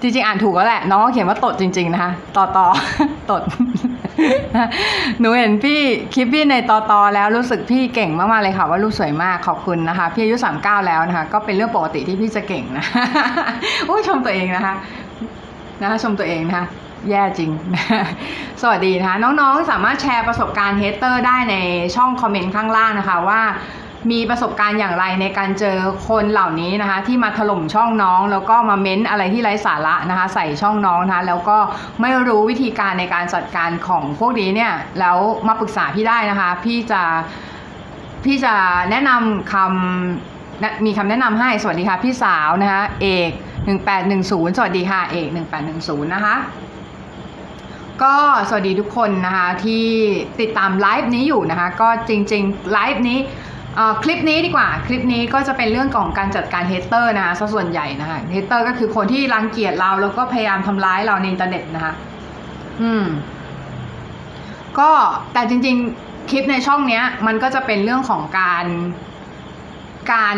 [0.00, 2.66] จริงๆ อ่านถูกแล้วแหละ น้องเขียนว่าตดจริง ๆ นะคะต่อต่อ
[3.30, 3.42] ตด
[5.20, 5.80] หนูเห็นพี่
[6.14, 12.84] คลิปพี่ในต่อต่อแล้วรู้สึกพี่เก่งมากๆเลยค่ะ ว่าลูกสวยมากขอบคุณนะคะ พี่อายุสามเก้าแล้วนะคะ ก็เป็นเรื่องปกติที่พี่จะเก่งนะ
[13.86, 14.74] โอ้ชมตัวเองนะคะ
[15.80, 16.66] นะคะชมตัวเองนะคะ
[17.10, 17.50] แย่จริง
[18.62, 21.56] สวัสดีนะคะ น้องๆ สามารถแชร์ประสบการณ์เฮเตอร์ได้ใน
[21.96, 23.42] ช่องคอมเมนต์ข้างล่างนะคะว่า
[24.10, 25.76] มีประสบการณ์อย่างไรในการเจอ
[26.08, 31.58] คนเหล่านี้นะคะ ที่มาถล่มช่องน้อง แล้วก็มาเม้นอะไรที่ไร้สาระนะคะ ใส่ช่องน้องนะคะ แล้วก็
[32.00, 35.16] ไม่รู้วิธีการในการจัดการของพวกนี้เนี่ยแล้ว
[35.48, 37.02] มาปรึกษาพี่ได้นะคะ พี่จะ
[38.24, 38.54] พี่จะ
[38.90, 43.32] แนะนำคำมีคำแนะนำให้สวัสดีค่ะพี่สาวนะคะเอก
[43.66, 45.28] 1810 สวัสดีค่ะเอก
[45.72, 46.36] 1810 นะคะ
[48.02, 48.16] ก็
[48.48, 49.86] สวัสดีทุกคนนะคะที่
[50.40, 53.18] ติดตามไลฟ์นี้อยู่นะคะ ก็จริงๆไลฟ์นี้
[54.02, 61.92] คลิปนี้ดีกว่าคลิปนี้ก็จะเป็นเรื่องของการจัดการ hater นะคะซะส่วนใหญ่นะคะ hater ก็คือคนที่รังเกียจเราแล้วก็พยายามทำร้ายเราในอินเทอร์เน็ตนะคะ
[62.82, 63.06] อืม
[64.78, 64.90] ก็
[65.32, 68.64] แต่จริง ๆ คลิปในช่องเนี้ย มันก็จะเป็นเรื่องของการ
[70.12, 70.36] การ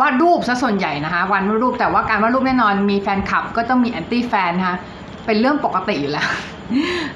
[0.00, 4.76] วาดรูปซะส่วนใหญ่นะคะวันวาดรูปแต่ว่าการวาดรูปแน่นอนมีแฟนคลับ ก็ต้องมี anti-fan นะคะ
[5.26, 6.28] เป็นเรื่องปกติอยู่แล้ว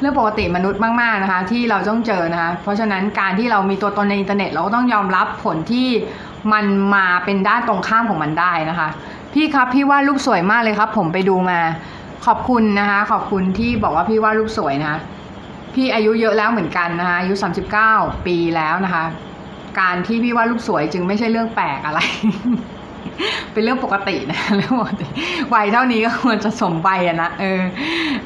[0.01, 5.89] เรื่องปกติมนุษย์มากๆนะคะ ที่เราต้องเจอนะคะเพราะฉะนั้นการที่เรามีตัวตนในอินเทอร์เน็ต เราก็ต้องยอมรับผลที่
[6.53, 8.89] มันมาเป็นด้านตรงข้ามของมันได้นะคะ
[9.35, 11.59] พี่ครับพี่วาดรูปสวยมากเลยครับ ผมไปดูมา
[12.27, 14.99] ขอบคุณนะคะ ขอบคุณที่บอกว่าพี่วาดรูปสวยนะคะ
[15.75, 17.35] พี่อายุเยอะแล้วเหมือนกันนะคะอายุ
[17.81, 19.05] 39 ปีแล้วนะคะ
[19.79, 22.01] การที่พี่ว่าลูกสวยจึงไม่ใช่เรื่องแปลกอะไร
[23.53, 25.07] เป็นเรื่องปกตินะเรื่องปกติ
[25.55, 27.61] วัยเท่านี้ก็ควรจะสมวัยอะนะเออ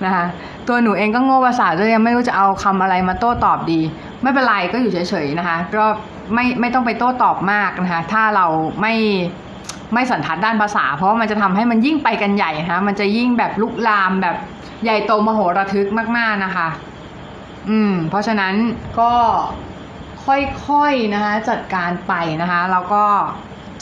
[0.04, 0.24] นะคะ
[0.68, 3.80] ตัวหนูเองก็โง่ภาษาด้วยยังไม่รู้จะเอาคำอะไรมาโต้ตอบดี
[4.22, 5.86] ไม่เป็นไรก็อยู่เฉยๆนะคะก็
[6.34, 8.46] ไม่ไม่ต้องไปโต้ตอบมากนะคะ ถ้าเรา
[8.80, 8.94] ไม่
[9.94, 14.36] ไม่สันทัดด้านภาษา เพราะมันจะทำให้มันยิ่งไปกันใหญ่นะคะมันจะยิ่งแบบลุกลามแบบ
[14.84, 15.86] ใหญ่โตมโหระทึก
[16.18, 16.68] มาก ๆนะคะ
[17.70, 18.54] อืม เพราะฉะนั้น
[19.00, 19.12] ก็
[20.30, 22.12] ค่อยๆนะคะจัดการไป
[22.42, 23.04] นะคะแล้วก็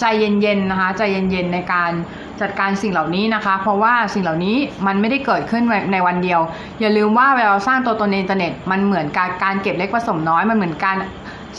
[0.01, 1.93] ใจเย็นๆนะคะใจเย็นๆในการ
[2.41, 4.57] จัดการสิ่งเหล่านี้นะคะ เพราะว่าสิ่งเหล่านี้
[4.87, 6.41] มันไม่ได้เกิดขึ้นในวันเดียว
[6.81, 10.97] อย่าลืมว่าเวลาเราสร้างตัวตนในอินเทอร์เน็ตมันเหมือนการการเก็บเล็กผสมน้อยมันเหมือนการ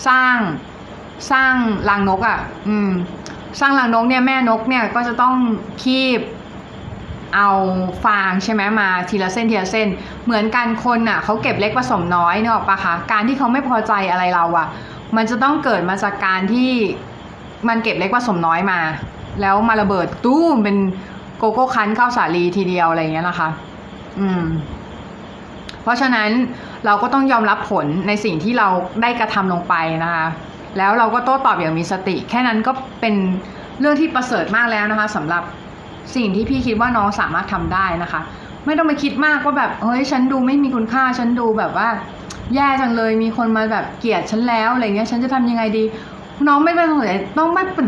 [0.07, 0.37] สร้าง
[1.31, 1.53] สร้าง
[1.89, 2.91] รังนกอะ่ะ อืม
[3.59, 5.35] สร้างรังนกเนี่ยแม่นกเนี่ยก็จะต้อง
[5.81, 6.21] คีบ
[7.35, 7.49] เอา
[8.05, 9.87] ฟางใช่ไหมมาทีละเส้นทีละเส้น
[10.25, 14.67] เหมือนกันคนอะเขาเก็บเล็กผสมน้อยเนอะปะคะการที่เขาไม่พอใจอะไรเราอะ
[15.15, 16.71] มันจะต้องเกิดมาจากการที่
[17.67, 18.79] มันเก็บเล็กผสมน้อยมา
[19.41, 20.77] แล้วมาระเบิดตู้มเป็น
[21.37, 23.49] โกโก้คั้นข้าวสาลีทีเดียวอะไรอย่างเงี้ยนะคะ
[24.19, 24.43] อืม
[25.83, 26.29] เพราะฉะนั้น
[26.85, 28.67] เราก็ต้องยอมรับผลในสิ่งที่เรา
[29.01, 30.27] ได้กระทำลงไปนะคะ
[30.77, 33.15] แล้วเราก็โต้ตอบอย่างมีสติ แค่นั้นก็เป็น
[33.79, 35.43] เรื่องที่ประเสริฐมากแล้วนะคะสำหรับ
[36.15, 38.21] สิ่งที่พี่คิดว่าน้องสามารถทำได้นะคะ
[38.65, 41.87] ไม่ต้องไปคิดมากว่าแบบเฮ้ยฉันดูไม่มีคุณค่าฉันดูแบบว่า
[42.55, 45.83] แย่จังเลยมีคนมาแบบเกลียดฉันแล้วอะไรเงี้ยฉันจะทำยังไงดี
[46.47, 47.87] น้องไม่ต้องสนใจต้องไม่เป็น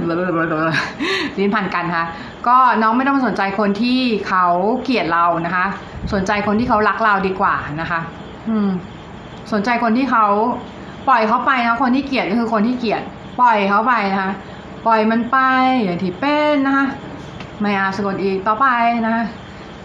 [1.38, 2.05] ลิ้นพันกันค่ะ
[2.47, 4.45] ก็น้องไม่ต้องสนใจคนที่เขา
[4.84, 5.65] เกลียดเรานะคะ
[6.13, 7.99] สนใจคนที่เขารักเราดีกว่านะคะ
[8.49, 8.69] อืม
[9.53, 10.25] สนใจคนที่เขา
[11.07, 13.01] ปล่อยเขาไปนะคนที่เกลียดก็คือคนที่เกลียด
[13.41, 14.31] ปล่อยเขาไปนะคะ
[14.86, 15.38] ปล่อยมันไป
[15.84, 16.86] อย่างที่เป็นนะคะ
[17.62, 18.65] ไม่อาสกดอีกต่อไป
[19.08, 19.17] นะ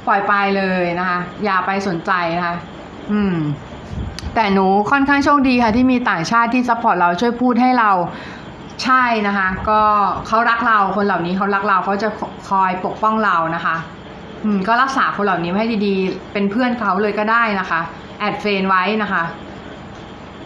[0.06, 2.56] ปล่อยไปเลยนะคะอย่าไปสนใจนะคะ
[3.12, 3.36] อืม
[4.34, 7.90] แต่หนูค่อนข้างโชคดีค่ะ ที่มีต่างชาติที่ support เราช่วยพูดให้เรา
[8.84, 9.80] ใช่นะคะ ก็
[10.26, 12.08] เขารักเราคนเหล่านี้เขารักเราเขาจะ
[12.48, 13.76] คอยปกป้องเรานะคะ
[14.44, 17.80] อืม ก็รักษาคนเหล่านี้ให้ดีๆ เป็นเพื่อนเขาเลยก็ได้นะคะ
[18.18, 19.22] add friend ไว้นะคะ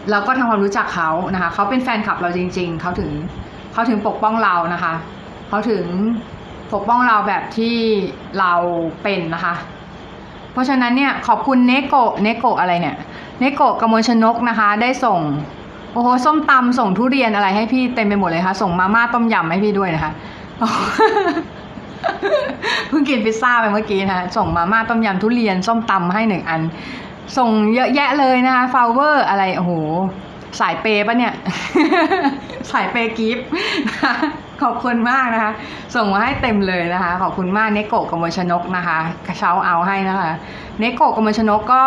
[0.09, 3.11] แล้วก็ทำความรู้จักเขานะคะ เขาเป็นแฟนคลับเราจริง ๆ เขาถึง
[3.73, 4.93] เขาถึงปกป้องเรานะคะ
[5.49, 5.83] เขาถึง
[6.73, 7.75] ปกป้องเราแบบที่
[8.39, 8.53] เรา
[9.03, 9.55] เป็นนะคะ
[10.51, 12.95] เพราะฉะนั้นเนี่ยขอบคุณเนโกะเนโกะอะไรเนี่ย
[13.39, 15.19] เนโกะกมลชนกนะคะ ได้ส่ง
[15.93, 20.11] โอ้โหส้มตำส่งทุเรียนอะไรให้พี่เต็มไปหมดเลยค่ะ ส่งมาม่าต้มยำให้พี่ด้วยนะคะ
[22.89, 26.61] เพิ่งกินพิซซ่าไปเมื่อกี้นะคะส่งมาม่าต้มยำทุเรียนส้มตำให้หนึ่งอัน
[27.37, 29.71] ส่งเยอะแยะเลยนะคะ flower อะไรโอ้โห
[30.59, 31.33] สายเปย์ปะเนี่ย
[32.71, 33.45] สายเปย์ gift
[34.63, 35.51] ขอบคุณมากนะคะ
[35.95, 38.97] ส่งมาให้เต็มเลยนะคะ ขอบคุณมากเนโกะกมลชนกนะคะ
[39.27, 40.31] กระเช้าเอาให้นะคะ
[40.79, 41.83] เนโกะกมลชนกก็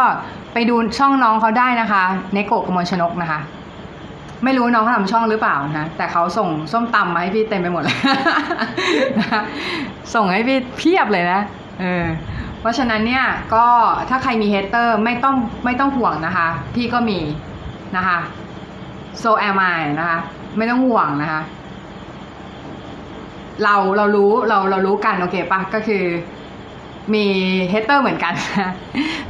[0.53, 3.41] ไปดูช่องน้องเขาได้นะคะเนโกะกมลชนกนะคะ
[4.45, 7.99] ไม่รู้น้องเขาทำช่องหรือเปล่านะแต่เขาส่งส้มตำมาให้พี่เต็มไปหมดเลย
[9.19, 9.43] นะคะ
[10.15, 11.41] ส่งให้พี่เพียบเลยนะ
[11.81, 12.07] เออ
[12.61, 13.67] เพราะฉะนั้นเนี่ยก็
[14.09, 17.19] ถ้าใครมีเฮเตอร์ไม่ต้องไม่ต้องห่วงนะคะ พี่ก็มี
[17.97, 18.19] นะคะ
[19.23, 20.19] so am I นะคะ
[20.57, 21.41] ไม่ต้องห่วงนะคะ
[23.63, 26.05] เราเรารู้เราเรารู้กันโอเคปะก็คือ
[27.15, 27.25] มี
[27.71, 28.33] เฮเตอร์เหมือนกัน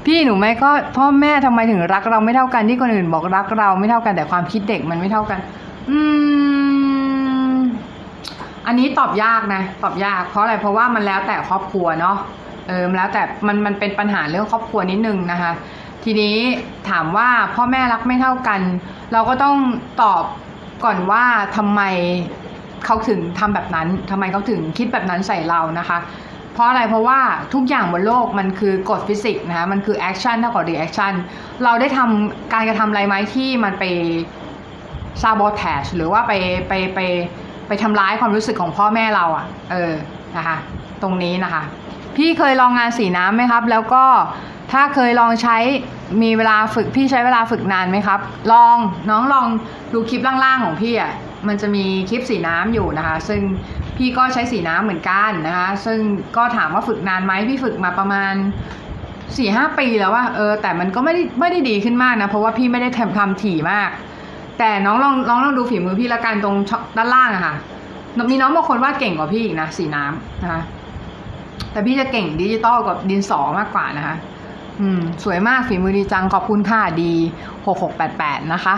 [0.07, 5.39] พี่หนูไม่ก็พ่อแม่ทำไมถึงรักเราไม่เท่ากันที่คนอื่นบอกรักเราไม่เท่ากันแต่ความคิดเด็กมันไม่เท่ากัน
[5.91, 5.99] อื
[7.55, 7.57] ม
[8.67, 12.17] อันนี้ตอบยากนะ ตอบยาก เพราะอะไรเพราะว่ามันแล้วแต่ครอบครัวเนาะ
[12.69, 15.53] เออแล้วแต่มันมันเป็นปัญหาเรื่องครอบครัวนิดนึงนะคะ
[16.05, 16.37] ทีนี้
[16.91, 18.61] ถามว่าพ่อแม่รักไม่เท่ากัน
[19.13, 19.57] เราก็ต้อง
[20.03, 20.25] ตอบ
[20.85, 21.25] ก่อนว่า
[21.57, 21.81] ทำไม
[22.87, 25.99] เขาถึงทำแบบนั้นทำไมเขาถึงคิดแบบนั้นใส่เรานะคะ
[26.53, 27.21] เพราะอะไรเพราะว่า
[27.55, 31.13] ทุกอย่างบนโลกมันคือกฎฟิสิกส์นะคะมันคือแอคชั่นเท่ากับรี action
[31.65, 33.85] เราได้ทำการกระทำอะไรไหมที่มันไป
[35.23, 36.33] ซาบอแทชหรือว่าไป
[36.69, 37.01] ไปไป
[37.69, 39.93] ไปทำร้ายความรู้สึกของพ่อแม่เราอะ่ะ เออ
[40.37, 40.57] นะคะ
[41.03, 41.63] ตรงนี้นะคะ
[42.17, 44.05] พี่เคยลองงานสีน้ำไหมครับ แล้วก็
[44.73, 45.57] ถ้าเคยลองใช้
[46.23, 48.21] มีเวลาฝึกพี่ใช้เวลาฝึกนานไหมครับ
[48.53, 48.77] ลอง
[49.11, 49.47] น้องลอง
[49.93, 51.13] ดูคลิปล่างๆของพี่อะ่ะ
[51.49, 53.41] มันจะมีคลิปสีน้ำอยู่นะคะ ซึ่ง
[53.97, 55.99] พี่ก็ใช้สีน้ำเหมือนกันนะคะ ซึ่ง
[56.37, 58.35] ก็ถามว่าฝึกนานไหมพี่ฝึกมาประมาณ
[59.37, 63.91] สี่ห้าปีแล้วว่าเออแต่มันก็ไม่ได้ไม่ได้ดีขึ้นมากนะ เพราะว่าพี่ไม่ได้ทำทำถี่มาก
[64.59, 66.57] แต่น้องลองน้องลองดูฝีมือพี่ละกันตรง
[66.97, 67.55] ด้านล่างอะค่ะ
[68.31, 70.63] มีน้องบางคนวาดเก่งกว่าพี่อีกนะสีน้ำนะคะ
[71.73, 74.17] แต่พี่จะเก่งดิจิตอลกับดินสอมากกว่านะคะ
[74.81, 77.13] อืม สวยมากฝีมือดีจังขอบคุณค่ะดี
[77.67, 78.77] หกหกแปดแปดนะคะ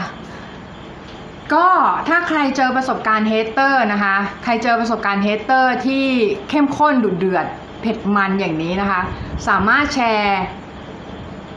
[1.55, 1.67] ก็
[2.09, 6.05] ถ้าใครเจอประสบการณ์ hater นะคะ ใครเจอประสบการณ์ hater ที่
[6.51, 7.47] เข้มข้นดุเดือด
[7.81, 9.01] เผ็ดมันอย่างนี้นะคะ
[9.49, 10.41] สามารถแชร์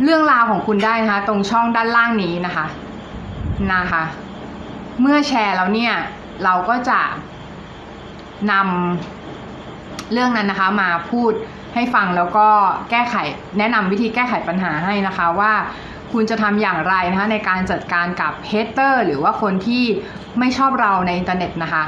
[0.03, 2.65] เรื่องราวของคุณได้นะคะ ตรงช่องด้านล่างนี้นะคะ
[3.73, 4.03] นะคะ
[5.01, 5.93] เมื่อแชร์แล้วเนี่ย
[6.43, 6.99] เราก็จะ
[8.51, 11.31] นำเรื่องนั้นนะคะมาพูด
[11.75, 12.47] ให้ฟังแล้วก็
[12.89, 13.15] แก้ไข
[13.57, 15.53] แนะนำวิธีแก้ไขปัญหาให้นะคะว่า
[16.13, 19.83] คุณจะทำอย่างไรนะคะในการจัดการกับเฮเตอร์หรือว่าคนที่
[20.39, 21.83] ไม่ชอบเราในอินเทอร์เน็ตนะคะ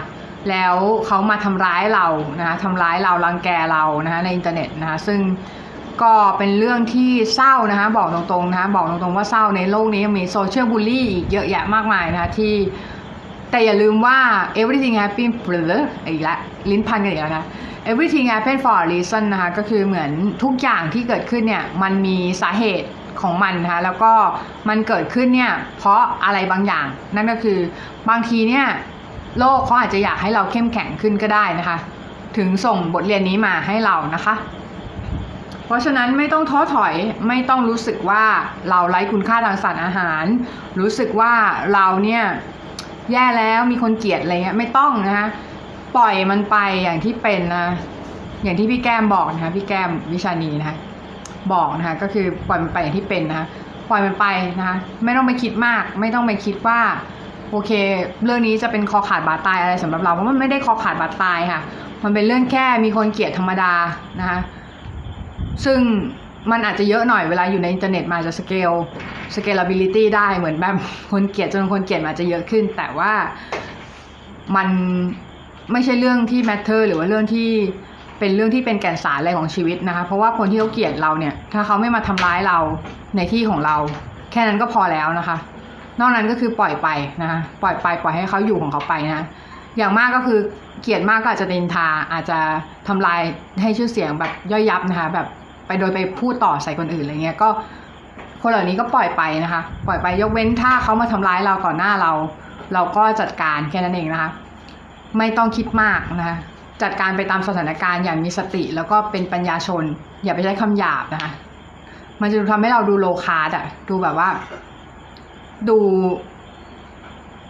[0.49, 0.75] แล้ว
[1.07, 2.07] เขามาทำร้ายเรา
[2.39, 5.19] นะคะทำร้ายเรารังแกเรานะคะในอินเทอร์เน็ตนะคะซึ่ง
[6.03, 12.53] ก็เป็นเรื่องที่เศร้านะคะบอกตรงๆนะคะบอกตรงๆว่าเศร้าในโลกนี้มี social bully อีกเยอะแยะมากมายนะคะที่
[13.51, 14.17] แต่อย่าลืมว่า
[14.61, 15.55] everything happen for
[16.07, 17.45] อีกแล้วลิ้นพันกันอีกแล้วนะ
[17.91, 20.11] everything happen for a reason นะคะก็คือเหมือน
[20.43, 22.87] ทุกอย่างที่เกิดขึ้นเนี่ยมันมีสาเหตุ
[23.21, 24.13] ของมันนะคะแล้วก็
[24.69, 27.59] มันเกิดขึ้นเนี่ยเพราะอะไรบางอย่าง นั่นก็คือ
[28.09, 28.65] บางทีเนี่ย
[29.39, 31.77] โลกเขาอาจจะอยากให้เราเข้มแข็งขึ้นก็ได้นะคะ
[32.37, 34.35] ถึงส่งบทเรียนนี้มาให้เรานะคะ
[35.65, 36.93] เพราะฉะนั้นไม่ต้องท้อถอย
[37.27, 38.23] ไม่ต้องรู้สึกว่า
[38.69, 40.25] เราไร้คุณค่าทางสารอาหาร
[40.79, 41.33] รู้สึกว่า
[41.73, 42.23] เราเนี่ย
[43.11, 45.27] แย่แล้วมีคนเกลียดอะไรเงี้ยไม่ต้องนะคะ
[45.95, 47.65] ปล่อยมันไปอย่างที่เป็นนะ
[48.43, 50.77] อย่างที่พี่แก้มบอกนะคะพี่แก้มวิชานีนะคะ
[51.53, 53.47] บอกนะคะก็คือปล่อยมันไปอย่างที่เป็นนะคะ
[53.89, 54.25] ปล่อยมันไป
[54.57, 56.79] นะคะไม่ต้องไปคิดมาก ไม่ต้องไปคิดว่า
[57.51, 57.71] โอเค
[58.23, 61.61] เรื่องนี้จะเป็นคอขาดบาดตายอะไรสำหรับเราเพราะมันไม่ได้คอขาดบาดตายค่ะ
[62.03, 63.73] มันเป็นเรื่องแค่มีคนเกลียดธรรมดา
[64.19, 64.39] นะคะ
[65.65, 65.79] ซึ่ง
[66.51, 68.71] มันอาจจะเยอะหน่อยเวลาอยู่ในอินเทอร์เน็ตมาจะสเกล
[69.35, 70.75] scalability ได้เหมือนแบบ
[71.11, 73.13] คนเกลียดจนคนเกลียดอาจจะเยอะขึ้น แต่ว่า
[74.55, 74.67] มัน
[75.71, 77.49] ไม่ใช่เรื่องที่ matter หรือว่าเรื่องที่
[78.21, 82.57] เป็นเรื่องที่เป็นแก่นสารอะไรของชีวิตนะคะ เพราะว่าคนที่เขาเกลียดเราเนี่ย ถ้าเขาไม่มาทำร้ายเรา
[83.15, 83.75] ในที่ของเรา
[84.31, 85.37] แค่นั้นก็พอแล้วนะคะ
[85.99, 86.87] นอกนั้นก็คือปล่อยไป
[87.21, 89.25] นะคะปล่อยไปปล่อยให้เขาอยู่ของเขาไปนะ
[89.77, 90.39] อย่างมากก็คือ
[90.81, 92.39] เกลียดมากก็อาจจะดินทาอาจจะ
[92.87, 93.21] ทำลาย
[93.61, 95.27] ให้ชื่อเสียงแบบย่อยยับนะคะ แบบ
[95.67, 97.49] ไปโดยไปพูดต่อใส่คนอื่นอะไรเงี้ยก็
[98.41, 102.11] คนเหล่านี้ก็ปล่อยไปนะคะ ปล่อยไปยกเว้นถ้าเขามาทำร้ายเราก่อนหน้าเรา
[102.73, 104.29] เราก็จัดการแค่นั้นเองนะคะ
[105.17, 106.37] ไม่ต้องคิดมากนะคะ
[106.83, 109.83] จัดการไปตามสถานการณ์อย่างมีสติ แล้วก็เป็นปัญญาชน
[110.23, 111.31] อย่าไปใช้คำหยาบนะคะ
[112.21, 114.29] มันจะทำให้เราดูโลคาร์ดอะดูแบบว่า
[115.69, 115.77] ดู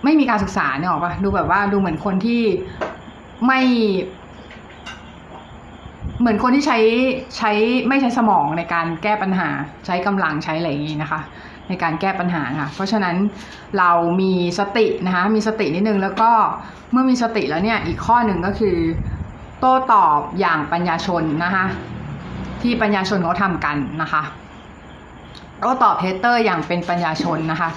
[0.04, 2.44] ไม่มีการศึกษาเนี่ยหรอปะดูแบบว่าดูเหมือนคนที่
[3.46, 3.62] ไม่
[6.20, 6.80] เหมือนคนที่ใช้
[7.38, 7.52] ใช้
[7.88, 9.50] ไม่ใช้สมองในการแก้ปัญหา
[9.86, 11.22] ใช้กำลังใช้อะไรอย่างนี้นะคะ
[11.68, 13.16] ในการแก้ปัญหาค่ะ เพราะฉะนั้น
[13.80, 13.92] เรา
[14.22, 16.32] มีสตินะคะ มีสตินิดนึงแล้วก็
[16.92, 18.78] เมื่อมีสติแล้วเนี่ย อีกข้อหนึ่งก็คือ
[19.62, 21.66] โต้ตอบอย่างปัญญาชนนะคะ
[22.62, 24.24] ที่ปัญญาชนเขาทำกันนะคะ
[25.60, 27.70] โต้ตอบเฮเตอร์อย่างเป็นปัญญาชนนะคะ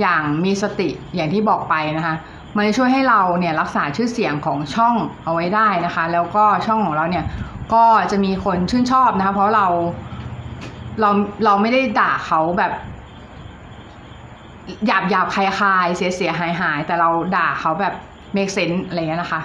[0.00, 2.14] อย่างมีสติอย่างที่บอกไปนะคะ
[2.56, 7.24] มันจะช่วยให้เราเนี่ยรักษาชื่อเสียงของช่องเอาไว้ได้นะคะ แล้วก็ช่องของเราเนี่ย
[7.74, 9.66] ก็จะมีคนชื่นชอบนะคะเพราะเรา
[11.00, 11.10] เรา
[11.44, 12.72] เราไม่ได้ด่าเขาแบบ
[14.86, 17.94] หยาบหยาบคายคายเสียเสียหายหายแต่เราด่าเขาแบบ
[18.36, 19.40] make sense อะไรเงี้ยนะคะ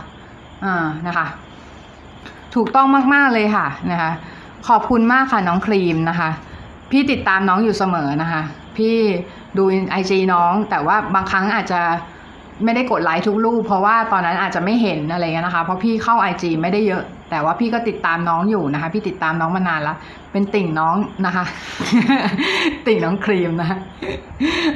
[0.66, 1.28] อ่านะคะ
[2.56, 4.12] ถูกต้องมากๆเลยค่ะนะคะ
[4.68, 6.30] ขอบคุณมากค่ะน้องครีมนะคะ
[6.92, 8.42] พี่ติดตามน้องอยู่เสมอนะคะ
[8.78, 8.96] พี่
[9.58, 11.82] ดูไอจีน้อง แต่ว่าบางครั้งอาจจะ
[12.64, 19.98] ไม่ได้กดไลค์ทุกรูปเพราะว่าตอนนั้นอาจจะไม่เห็นอะไรเงี้ยนะคะ เพราะพี่เข้าไอจีไม่ได้เยอะ แต่ว่าพี่ก็ติดตามน้องอยู่นะคะ พี่ติดตามน้องมานานล้ว
[20.32, 21.46] เป็นติ่งน้องนะคะ
[22.88, 23.78] ติ่งน้องครีมนะคะ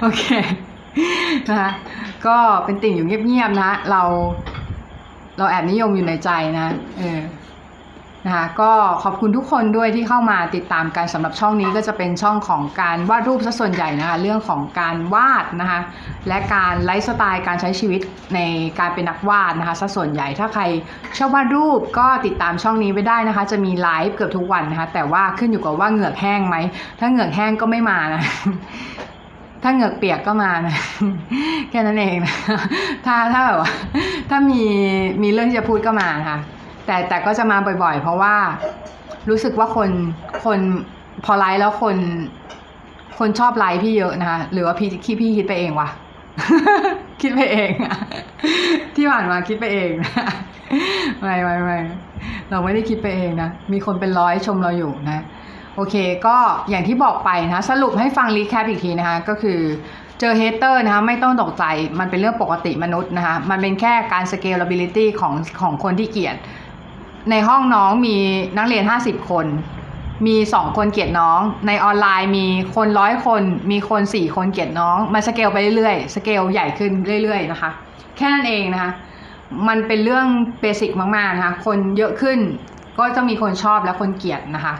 [0.01, 0.23] โอเค
[1.49, 1.71] นะคะ
[2.27, 4.01] ก็เป็นติ่งอยู่เงียบๆนะ เรา
[5.37, 7.19] เราแอบนิยมอยู่ในใจนะเออ
[8.25, 8.71] นะคะก็
[9.03, 15.79] ขอบคุณทุกคนด้วยที่เข้ามาติดตามกันสำหรับช่องนี้ก็จะเป็นช่องของการวาดรูปซะส่วนใหญ่นะคะเรื่องของการวาดนะคะ
[16.27, 18.01] และการไลฟ์สไตล์การใช้ชีวิต
[18.35, 18.39] ใน
[18.79, 20.63] การเป็นนักวาดนะคะซะส่วนใหญ่ถ้าใคร
[21.17, 26.55] ชอบวาดรูปก็ติดตามช่องนี้ไปได้นะคะ จะมีไลฟ์เกือบทุกวันนะคะแต่ว่าขึ้นอยู่กับว่าเหงือกแห้งไหม
[26.99, 28.23] ถ้าเหงือกแห้งก็ไม่มานะ
[29.63, 30.75] ถ้าเหงือกเปียกก็มานะ
[31.69, 32.33] แค่นั้นเองนะ
[33.05, 33.71] ถ้าถ้าแบบว่า
[34.29, 34.61] ถ้ามี
[35.23, 36.39] มีเรื่องที่จะพูดก็มานะคะ
[36.89, 38.35] แต่แต่ก็จะมาบ่อยๆ เพราะว่า
[39.29, 39.89] รู้สึกว่าคน
[40.45, 40.59] คน
[41.25, 41.97] พอไลฟ์แล้วคน
[43.19, 45.89] คนชอบไลฟ์พี่เยอะนะคะหรือว่าพี่คิดพี่คิดไปเองวะ
[47.21, 47.95] คิดไปเองอะ
[48.95, 50.11] ที่ผ่านมาคิดไปเองนะ
[51.21, 51.79] ไม่ไม่ไม่
[52.49, 55.23] เราไม่ได้คิดไปเองนะ มีคนเป็นร้อยชมเราอยู่นะ
[55.75, 55.95] โอเค
[56.27, 56.37] ก็
[56.69, 59.59] อย่างที่บอกไปนะ สรุปให้ฟัง recap อีกทีนะคะ ก็คือ
[60.19, 61.63] เจอ hater นะคะไม่ต้องตกใจ
[61.99, 66.35] มันเป็นเรื่องปกติมนุษย์นะคะ มันเป็นแค่การ scalability ของของคนที่เกลียด
[67.29, 68.15] ในห้องน้องมี
[68.57, 69.45] นักเรียน50คน
[70.27, 76.91] มี2คนเกลียดน้อง ในออนไลน์มีคนร้อยคน มีคน4คนเกลียดน้อง มันสเกลไปเรื่อยๆ สเกลใหญ่ขึ้น
[77.23, 77.71] เรื่อยๆ นะคะ
[78.17, 78.91] แค่นั้นเองนะคะ
[79.67, 80.27] มันเป็นเรื่อง
[80.61, 82.39] เบสิกมากๆ นะคะ คนเยอะขึ้น
[82.99, 84.75] ก็จะมีคนชอบและคนเกลียดนะคะ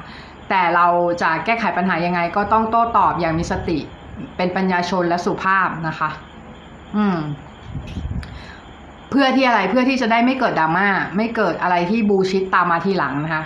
[0.49, 0.87] แต่เรา
[1.21, 3.77] จะแก้ไขปัญหายังไง ก็ต้องโต้ตอบอย่างมีสติ
[4.37, 6.09] เป็นปัญญาชนและสุภาพนะคะ
[6.97, 7.17] อืม
[9.09, 13.43] เพื่อที่อะไรเพื่อที่จะได้ไม่เกิดดราม่าไม่เกิดอะไรที่บูชิดตามมาทีหลังนะคะ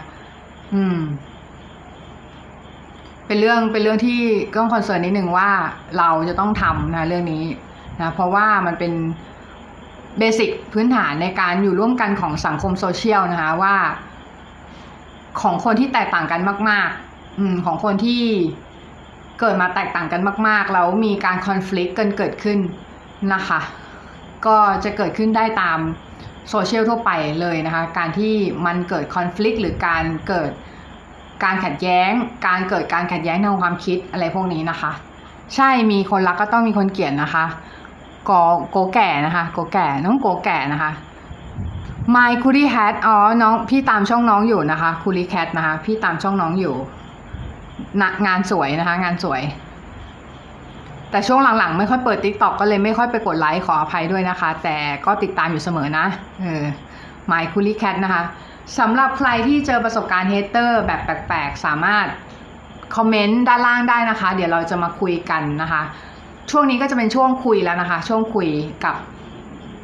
[0.75, 0.99] อืม
[3.27, 4.19] เป็นเรื่องเป็นเรื่องที่
[4.57, 5.49] ต้อง concern นิดหนึ่งว่า
[5.97, 7.43] เราจะต้องทำนะเรื่องนี้
[7.99, 8.93] นะเพราะว่ามันเป็น
[10.19, 13.75] basic พื้นฐานในการอยู่ร่วมกันของสังคมโซเชียลนะคะว่า
[15.41, 18.23] ของคนที่แตกต่างกันมาก ๆ อืม ของคนที่
[19.39, 22.59] เกิดมาแตกต่างกันมาก ๆ แล้วมีการคอน FLICT กันเกิดขึ้น
[23.33, 23.59] นะคะ
[24.47, 25.79] ก็จะเกิดขึ้นได้ตาม
[26.49, 28.33] โซเชียลทั่วไปเลยนะคะ การที่
[28.65, 30.51] มันเกิดคอน FLICT หรือการเกิด
[31.43, 32.11] การขัดแย้ง
[32.47, 34.91] การเกิดการขัดแย้งทางความคิดอะไรพวกนี้นะคะ
[35.55, 37.45] ใช่มีคนรักก็ต้องมีคนเกลียดนะคะ
[38.29, 40.91] กอโกแก่นะคะโกแก่น้องโกแก่นะคะ
[42.15, 45.27] My c o o l i e Hat อ๋อน้องพี่ตามช่องน้องอยู่นะคะ c o o l i e
[45.33, 46.75] Cat นะคะ พี่ตามช่องน้องอยู่
[48.27, 49.41] งานสวยนะคะ งานสวย
[51.13, 56.05] แต่ช่วงหลังๆ ไม่ค่อยเปิด TikTok ก็เลยไม่ค่อยไปกดไลค์ขออภัยด้วยนะคะ แต่ก็ติดตามอยู่เสมอนะ
[56.41, 56.63] เออ
[57.31, 58.23] My c o o l i e Cat นะคะ
[58.79, 62.05] สำหรับใครที่เจอประสบการณ์ hater แบบแปลกๆ สามารถ
[62.95, 65.81] คอมเมนต์ด้านล่างได้นะคะ เดี๋ยวเราจะมาคุยกันนะคะ
[66.51, 68.49] ช่วงนี้ก็จะเป็นช่วงคุยแล้วนะคะ ช่วงคุย
[68.85, 68.95] กับ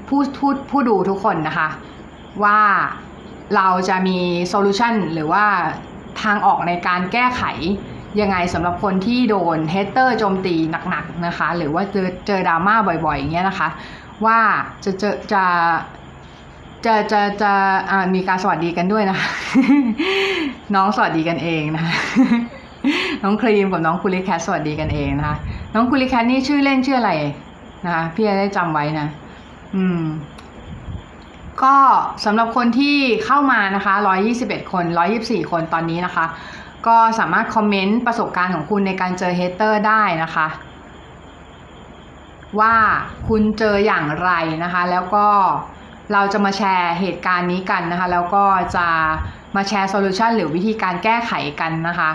[0.07, 1.69] ผู้ผู้ผู้ดูทุกคนนะคะ
[2.43, 2.59] ว่า
[3.55, 5.45] เราจะมี solution หรือว่า
[6.21, 7.43] ทางออกในการแก้ไข
[8.21, 10.55] ยังไงสำหรับคนที่โดน hater โจมตี
[10.89, 13.69] หนักๆนะคะ หรือว่าเจอเจอดราม่าบ่อยๆอย่างเงี้ยนะคะ
[14.25, 14.39] ว่า
[14.83, 15.43] จะเจอจะ
[16.85, 17.51] จะจะจะ
[17.91, 19.29] อ่ามีการสวัสดีกันด้วยนะคะ
[20.75, 21.93] น้องสวัสดีกันเองนะคะ
[23.23, 25.35] น้องครีมกับน้องคุลิแคทสวัสดีกันเองนะคะ
[25.73, 27.11] น้องคุลิแคทนี่ชื่อเล่นชื่ออะไร
[27.85, 29.07] นะคะพี่จะได้จำไว้นะ
[29.75, 30.03] อืม
[31.63, 31.75] ก็
[32.25, 33.93] สำหรับคนที่เข้ามานะคะ
[34.33, 34.85] 121 คน
[35.17, 36.25] 124 คนตอนนี้นะคะ
[36.87, 40.47] ก็สามารถคอมเมนต์ประสบการณ์ของคุณในการเจอ hater ได้นะคะ
[42.59, 42.75] ว่า
[43.27, 44.31] คุณเจออย่างไร
[44.63, 45.27] นะคะ แล้วก็
[46.13, 48.87] เราจะมาแชร์เหตุการณ์นี้กันนะคะ แล้วก็จะ
[49.55, 52.11] มาแชร์ solution หรือวิธีการแก้ไขกันนะคะ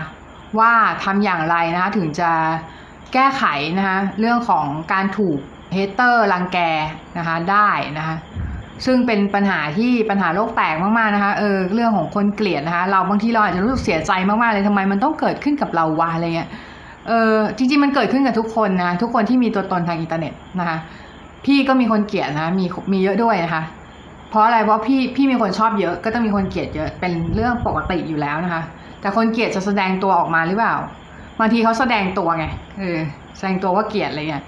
[0.58, 0.72] ว่า
[1.04, 2.30] ทำอย่างไรนะคะถึงจะ
[3.12, 3.44] แก้ไข
[3.78, 5.38] นะคะเรื่องของการถูก
[5.72, 6.58] hater รังแก
[7.18, 8.16] นะคะได้นะคะ
[8.84, 16.48] ซึ่งเป็นปัญหาที่ปัญหาโลกแตกมากๆนะคะเออเรื่องของคนเกลียดนะคะเราบางทีเราอาจจะรู้สึกเสียใจมากๆเลยทำไมมันต้องเกิดขึ้นกับเราวะอะไรเงี้ย
[17.08, 20.78] เออจริงๆมันเกิดขึ้นกับทุกคนนะทุกคนที่มีตัวตนทางอินเทอร์เน็ตนะคะ
[21.44, 23.62] พี่ก็มีคนเกลียดนะมีมีเยอะด้วยนะคะ
[24.30, 28.62] เพราะอะไรเพราะพี่พี่มีคนชอบเยอะก็ต้องมีคนเกลียดเยอะเป็นเรื่องปกติอยู่แล้วนะคะ
[29.00, 30.74] แต่คนเกลียดจะแสดงตัวออกมาหรือเปล่า
[31.40, 32.44] บางทีเขาแสดงตัวไง
[32.78, 32.98] เออ
[33.36, 34.44] แสดงตัวว่าเกลียดอะไรเงี้ย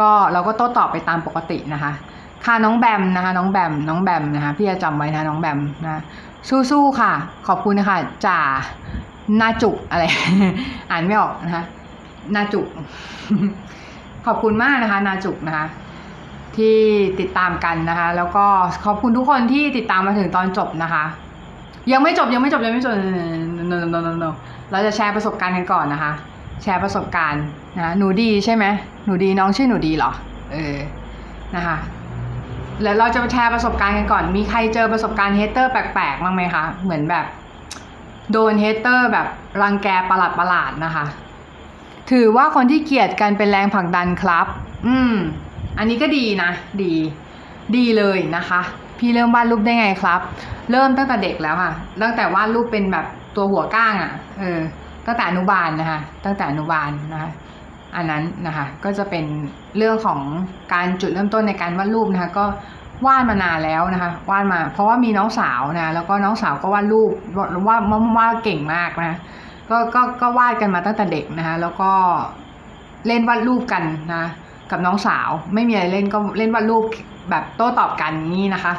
[0.00, 1.92] ก็เราก็โต้ตอบไปตามปกตินะคะ
[2.46, 6.02] ค่ะน้องแบมนะคะ น้องแบมน้องแบมนะคะ พี่จะจำไว้นะน้องแบมนะ
[6.70, 7.12] สู้ๆค่ะ
[7.48, 8.40] ขอบคุณนะคะจ่า
[9.40, 10.04] นาจุกอะไร
[10.90, 11.64] อ่านไม่ออกนะคะ
[12.34, 12.66] นาจุก
[14.26, 15.66] ขอบคุณมากนะคะนาจุกนะคะ
[16.56, 16.76] ที่
[17.20, 18.44] ติดตามกันนะคะ แล้วก็
[18.84, 21.04] ขอบคุณทุกคนที่ติดตามมาถึงตอนจบนะคะ
[21.92, 22.94] ยังไม่จบยังไม่จบยังไม่จบ
[24.70, 26.12] เราจะแชร์ประสบการณ์กันก่อนนะคะ
[26.62, 27.44] แชร์ประสบการณ์
[27.76, 28.64] นะหนูดีใช่ไหม
[29.04, 30.10] หนูดีน้องชื่อหนูดีเหรอ
[30.52, 30.76] เออ
[31.56, 31.76] นะคะ
[32.82, 37.26] แล้วเราจะมาแชร์ประสบการณ์กันก่อน มีใครเจอประสบการณ์เฮเตอร์แปลกๆบ้างไหมคะ เหมือนแบบ
[38.32, 39.26] โดนเฮเตอร์แบบ
[39.62, 41.04] รังแกประหลาดประหลาดนะคะ
[42.10, 44.46] ถือว่าคนที่เกลียดกันเป็นแรงผลักดันครับ
[44.86, 45.14] อืม
[45.78, 46.50] อันนี้ก็ดีนะ
[46.82, 46.94] ดี
[47.76, 48.60] ดีเลยนะคะ
[48.98, 50.20] พี่เริ่มวาดรูปได้ไงครับ
[50.70, 51.72] เริ่มตั้งแต่เด็กแล้วค่ะ
[52.02, 53.06] ตั้งแต่วาดรูปเป็นแบบ
[53.36, 54.60] ตัวหัวก้างอะ่ะ เออ
[55.06, 57.30] ตั้งแต่อนุบาลนะคะ ตั้งแต่อนุบาลนะคะ
[57.96, 59.24] อันนั้นนะคะก็จะเป็น
[59.76, 60.20] เรื่องของ
[60.72, 62.44] การจุดเริ่มต้นในการวาดรูปนะคะก็
[63.06, 67.46] วาดมานานแล้วนะคะวาดมาเพราะว่ามีน้องสาวนะแล้วก็น้องสาวก็วาดรูปวา
[67.80, 67.82] ด
[68.16, 69.18] วาดเก่งมากนะ
[69.70, 71.90] ก็ก็ก็วาดกันมาตั้งแต่เด็กนะคะแล้วก็
[73.06, 73.82] เล่นวาดรูปกัน
[74.14, 74.24] นะ
[74.70, 76.84] กับน้องสาว ไม่มีอะไรเล่นก็เล่นวาดรูป
[77.30, 78.74] แบบโต้ตอบกันนี่นะคะ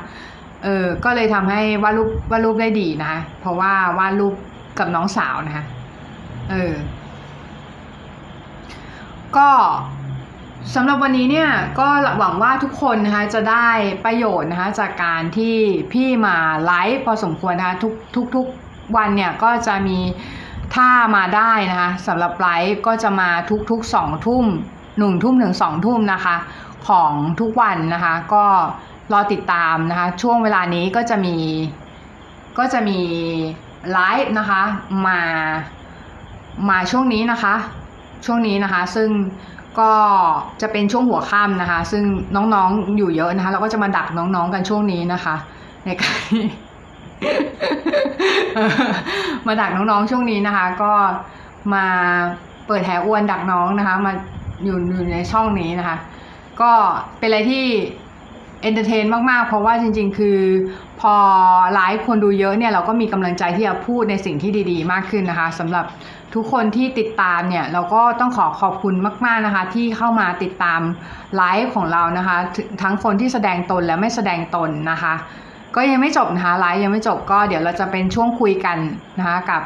[0.63, 4.33] เออก็เลยทำให้วาดรูปวาดรูปได้ดีนะคะเพราะว่าวาดรูป
[4.79, 5.65] กับน้องสาวนะคะ
[6.51, 6.73] เออ
[9.37, 9.49] ก็
[10.75, 11.49] สำหรับวันนี้เนี่ย
[11.79, 11.87] ก็
[12.19, 13.69] หวังว่าทุกคนนะคะจะได้
[14.05, 15.55] ประโยชน์นะคะจากการที่
[15.93, 18.47] พี่มาไลฟ์พอสมควรนะคะทุกทุกทุก
[18.95, 19.99] วันเนี่ยก็จะมี
[20.75, 24.45] ถ้ามาได้นะคะสำหรับไลฟ์ก็จะมาทุกทุกสองทุ่ม
[24.97, 26.35] หนึ่งทุ่มถึงสองทุ่มนะคะ
[26.87, 28.45] ของทุกวันนะคะก็
[29.11, 31.37] รอติดตามนะคะช่วงเวลานี้ก็จะมี
[32.57, 32.99] ก็จะมี
[33.91, 34.61] ไลฟ์นะคะ
[35.07, 35.19] มา
[36.69, 37.55] มาช่วงนี้นะคะ
[38.25, 39.09] ช่วงนี้นะคะ ซึ่ง
[39.79, 39.91] ก็
[40.61, 42.03] จะเป็นช่วงหัวค่ำนะคะ ซึ่ง
[42.35, 45.35] น้องๆอยู่เยอะนะคะเราก็จะมาดักน้องๆกันช่วงนี้นะคะ
[45.85, 46.19] ในการ
[49.47, 50.91] มาดักน้องๆช่วงนี้นะคะ ก็
[51.73, 51.85] มา
[52.67, 54.11] เปิดแถวอวนดักน้องนะคะ มา
[54.63, 55.97] อยู่อยู่ในช่องนี้นะคะ
[56.61, 56.71] ก็
[57.19, 57.65] เป็นอะไรที่
[58.61, 60.39] entertain มากๆ เพราะว่าจริง ๆ คือ
[61.01, 61.13] พอ
[61.73, 65.85] ไลฟ์คนดูเยอะเนี่ยเราก็มีกำลังใจที่จะพูดในสิ่งที่ดี ๆ มากขึ้นนะคะสำหรับ
[66.35, 70.81] ทุกคนที่ติดตามเนี่ยเราก็ต้องขอขอบคุณมาก ๆนะคะ ที่เข้ามาติดตาม
[71.37, 72.37] ไลฟ์ของเรานะคะ
[72.81, 75.13] ทั้งคนที่แสดงตนและไม่แสดงตนนะคะ
[75.75, 78.77] ก็ยังไม่จบนะคะไลฟ์ยังไม่จบก็เดี๋ยวเราจะเป็นช่วงคุยกัน
[79.19, 79.61] นะคะกับ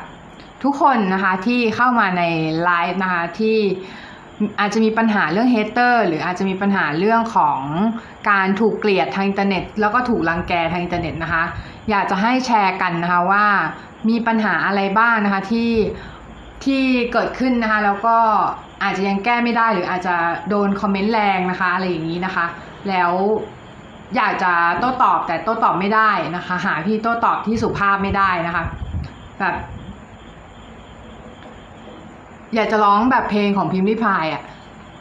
[0.64, 2.24] ทุกคนนะคะที่เข้ามาใน
[2.64, 3.57] ไลฟ์นะคะที่
[4.59, 7.59] อาจจะมีปัญหาเรื่อง hater หรืออาจจะมีปัญหาเรื่องของ
[8.30, 11.43] การถูกเกลียดทางอินเทอร์เน็ต แล้วก็ถูกรังแกทางอินเทอร์เน็ตนะคะ
[11.89, 13.45] อยากจะให้แชร์กันนะคะว่า
[14.09, 15.70] มีปัญหาอะไรบ้างนะคะที่
[16.66, 16.84] ที่
[17.14, 18.18] เกิดขึ้นนะคะ แล้วก็
[18.84, 20.16] อาจจะยังแก้ไม่ได้หรืออาจจะ
[20.49, 22.45] โดนคอมเมนต์แรงนะคะอะไรอย่างนี้นะคะ
[22.89, 23.11] แล้ว
[24.16, 28.64] อยากจะโต้ตอบแต่โต้ตอบไม่ได้นะคะ หาวิธีโต้ตอบที่สุภาพไม่ได้นะคะ
[29.39, 29.55] แบบ
[32.55, 34.43] อยากจะร้องแบบเพลงของพิมพ์ริพายอะ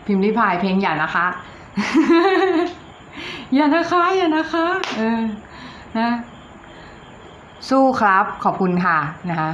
[0.06, 1.26] พิมพ์ริพายเพลงอย่านะคะ
[3.54, 5.22] อย่านะคะอย่านะคะเออ
[5.98, 6.10] นะ
[7.68, 8.98] สู้ครับขอบคุณค่ะ
[9.30, 9.50] นะคะ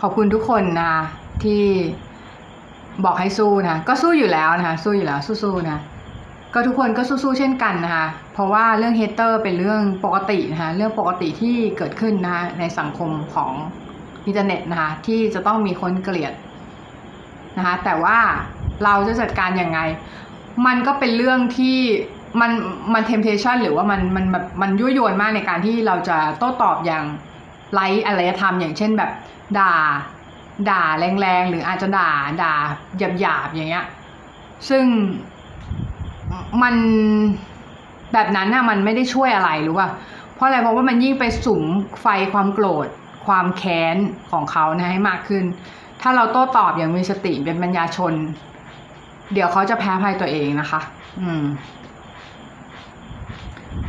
[0.00, 1.00] ขอบคุณทุกคนนะคะ
[1.44, 1.64] ที่
[3.04, 5.80] บอกให้สู้นะก็สู้อยู่แล้วนะคะสู้อยู่แล้วสู้ๆนะ
[6.54, 13.52] ก็ทุกคนก็สู้ๆเช่นกันนะคะเพราะว่าเรื่องเฮเตอร์เป็นเรื่องปกตินะคะเรื่องปกติที่เกิดขึ้นนะคะในสังคมของ
[14.26, 16.32] อินเทอร์เน็ตนะคะที่จะต้องมีคนเกลียด
[17.58, 18.18] นะคะแต่ว่า
[18.84, 19.78] เราจะจัดการยังไง
[20.66, 21.78] มันก็เป็นเรื่องที่
[22.40, 22.50] มัน
[22.94, 27.04] มัน temptation หรือว่ามันมันแบบมันยั่วยวนมากในการที่เราจะโต้ตอบอย่าง
[27.74, 29.10] ไร้อารยธรรมอย่างเช่นแบบ
[29.58, 29.72] ด่า
[30.70, 30.84] ด่า
[31.20, 32.10] แรงๆ หรืออาจจะด่า
[32.42, 32.54] ด่า
[33.20, 33.86] หยาบๆ อย่างเงี้ย
[34.68, 34.84] ซึ่ง
[36.62, 36.74] มัน
[38.12, 39.90] แบบนั้นน่ะมันไม่ได้ช่วยอะไรรู้ป่ะ
[40.34, 41.62] เพราะอะไรเพราะว่ามันยิ่งไปสุม
[42.00, 42.86] ไฟความโกรธ
[43.26, 43.96] ความแค้น
[44.30, 45.44] ของเขานะให้มากขึ้น
[46.00, 48.12] ถ้าเราโต้ตอบอย่างมีสติเป็นปัญญาชน
[49.32, 50.80] เดี๋ยวเขาจะแพ้ภัยตัวเองนะคะ
[51.20, 51.44] อืม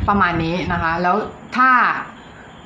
[0.07, 1.15] ประมาณนี้นะคะ แล้ว
[1.57, 1.69] ถ้า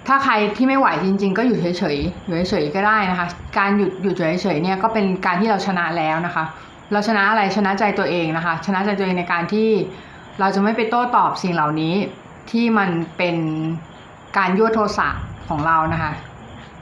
[0.08, 3.28] ถ้าใครที่ไม่ไหวจริง ๆ ก็อยู่เฉยๆอยู่เฉยๆก็ได้นะคะ
[3.58, 6.46] การหยุดหยุดเฉยๆเนี่ยก็เป็นการที่เราชนะแล้วนะคะ
[6.92, 9.70] เราชนะอะไรชนะใจตัวเองนะคะ ชนะใจตัวเองในการที่
[10.40, 11.94] เราจะไม่ไปโต้ตอบสิ่งเหล่านี้
[12.52, 13.38] ที่มันเป็น
[14.38, 15.10] การยั่วโทสะ
[15.50, 16.12] ของเรานะคะ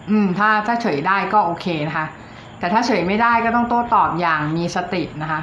[0.09, 2.05] อืม ถ้าถ้าเฉยได้ก็โอเคนะคะ
[2.59, 5.41] แต่ถ้าเฉยไม่ได้ก็ต้องโต้ตอบอย่างมีสตินะคะ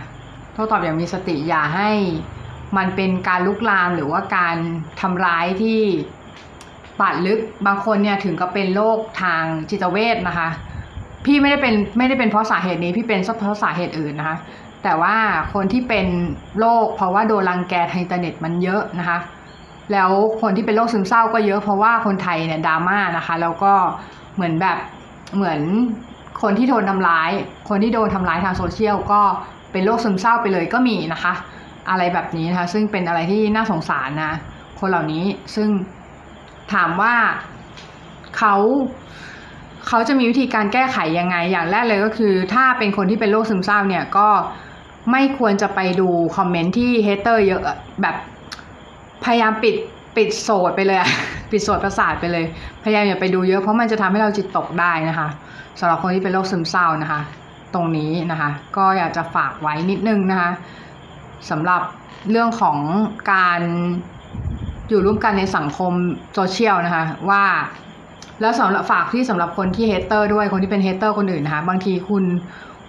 [0.55, 1.91] โต้ตอบอย่างมีสติอย่าให้
[2.77, 4.57] มันเป็นการลุกลามหรือว่าการ
[5.01, 5.81] ทำร้ายที่
[7.01, 10.49] บาดลึกบางคนเนี่ยถึงกับเป็นโรคทางจิตเวชนะคะ
[11.25, 14.37] พี่ไม่ได้เป็นไม่ได้เป็นเพราะสาเหตุนี้พี่เป็นเพราะสาเหตุอื่นนะคะ
[14.85, 15.17] แต่ว่า
[15.55, 16.07] คนที่เป็น
[16.59, 19.19] โรคเพราะว่าโดนรังแกทางอินเทอร์เน็ตมันเยอะนะคะ
[19.93, 20.11] แล้ว
[20.43, 23.73] คนที่เป็นโรคซึมเศร้าก็เยอะเพราะว่าคนไทยเนี่ยดราม่านะคะ แล้วก็
[24.35, 24.79] เหมือนแบบ
[25.37, 25.61] เหมือน
[26.43, 27.31] คนที่โดนทำร้าย
[27.69, 29.21] คนที่โดนทำร้ายทางโซเชียลก็
[29.73, 31.33] เป็นโรคซึมเศร้าไปเลยก็มีนะคะ
[31.91, 34.33] อะไรแบบนี้นะคะ ซึ่งเป็นอะไรที่น่าสงสารนะ
[34.81, 35.25] คนเหล่านี้
[35.55, 35.69] ซึ่ง
[36.75, 37.15] ถามว่า
[38.39, 38.55] เขา
[39.87, 44.29] เขาจะมีวิธีการแก้ไขยังไง อย่างแรกเลยก็คือ ถ้าเป็นคนที่เป็นโรคซึมเศร้าเนี่ยก็
[45.11, 47.63] ไม่ควรจะไปดูคอมเมนต์ที่เฮเตอร์เยอะ
[48.03, 48.17] แบบ
[49.25, 49.75] พยายามปิด
[50.17, 51.11] ปิดโสดไปเลยอะ
[51.51, 52.45] ปิดโสดประสาทไปเลย
[52.83, 55.29] พยายามอย่าไปดูเยอะเพราะมันจะทำให้เราจิตตกได้นะคะ
[55.81, 57.21] สำหรับคนที่เป็นโรคซึมเศร้านะคะ
[57.75, 60.51] ตรงนี้นะคะ ก็อยากจะฝากไว้นิดนึงนะคะ
[61.51, 61.83] สำหรับ
[62.31, 62.79] เรื่องของ
[63.33, 63.61] การ
[64.91, 65.93] อยู่ร่วมกันในสังคม
[66.35, 67.45] โซเชียลนะคะว่า
[68.41, 72.25] แล้วสำหรับฝากที่สำหรับคนที่ hater ด้วยคนที่เป็น hater คนอื่นนะคะบางทีคุณ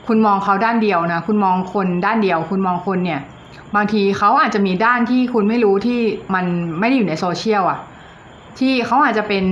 [0.08, 3.22] คุณมองเขาด้านเดียวนะคุณมองคนด้านเดียว คุณมองคนเนี่ย
[3.76, 5.99] บางทีเขาอาจจะมีด้านที่คุณไม่รู้ที่
[6.36, 6.45] มัน
[6.80, 7.80] ไม่ได้อยู่ในโซเชียลอะ
[8.60, 9.45] ที่เขาอาจจะเป็น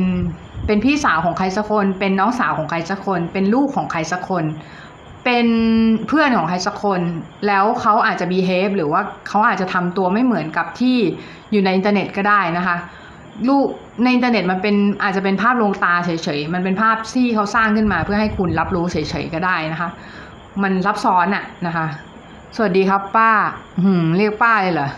[0.66, 4.46] เป็นพี่สาวของใครสักคน เป็นน้องสาวของใครสักคน เป็นลูกของใครสักคน
[5.26, 5.48] เป็น
[6.08, 7.02] เพื่อนของใครสักคน
[7.48, 10.98] แล้วเขาอาจจะ behave หรือว่าเขาอาจจะทำตัวไม่เหมือนกับที่
[11.52, 12.78] อยู่ในอินเทอร์เน็ตก็ได้นะคะ
[13.50, 13.68] รูป
[14.04, 19.90] ในอินเทอร์เน็ตมันเป็นอาจจะเป็นภาพลวงตาเฉยๆ มันเป็นภาพที่เขาสร้างขึ้นมาเพื่อให้คุณรับรู้เฉยๆก็ได้นะคะ
[20.64, 21.86] มันซับซ้อนอะนะคะ
[22.56, 23.32] สวัสดีครับป้า
[23.84, 24.90] หืม เรียกป้าเลยเหรอ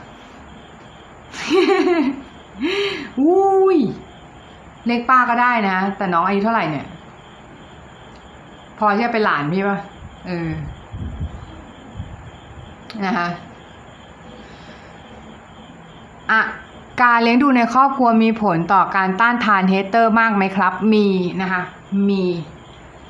[3.21, 3.77] อุ้ย
[4.87, 6.85] เรียกป้าก็ได้นะ แต่น้องอายุเท่าไหร่เนี่ย
[8.79, 9.79] พอที่จะเป็นหลานพี่ปะ
[10.27, 10.49] เออ
[13.05, 13.27] นะคะ
[16.31, 16.41] อะ
[17.03, 21.07] การเลี้ยงดูในครอบครัวมีผลต่อการต้านทาน hater มากไหมครับ มี
[21.41, 21.61] นะคะ
[22.09, 22.23] มี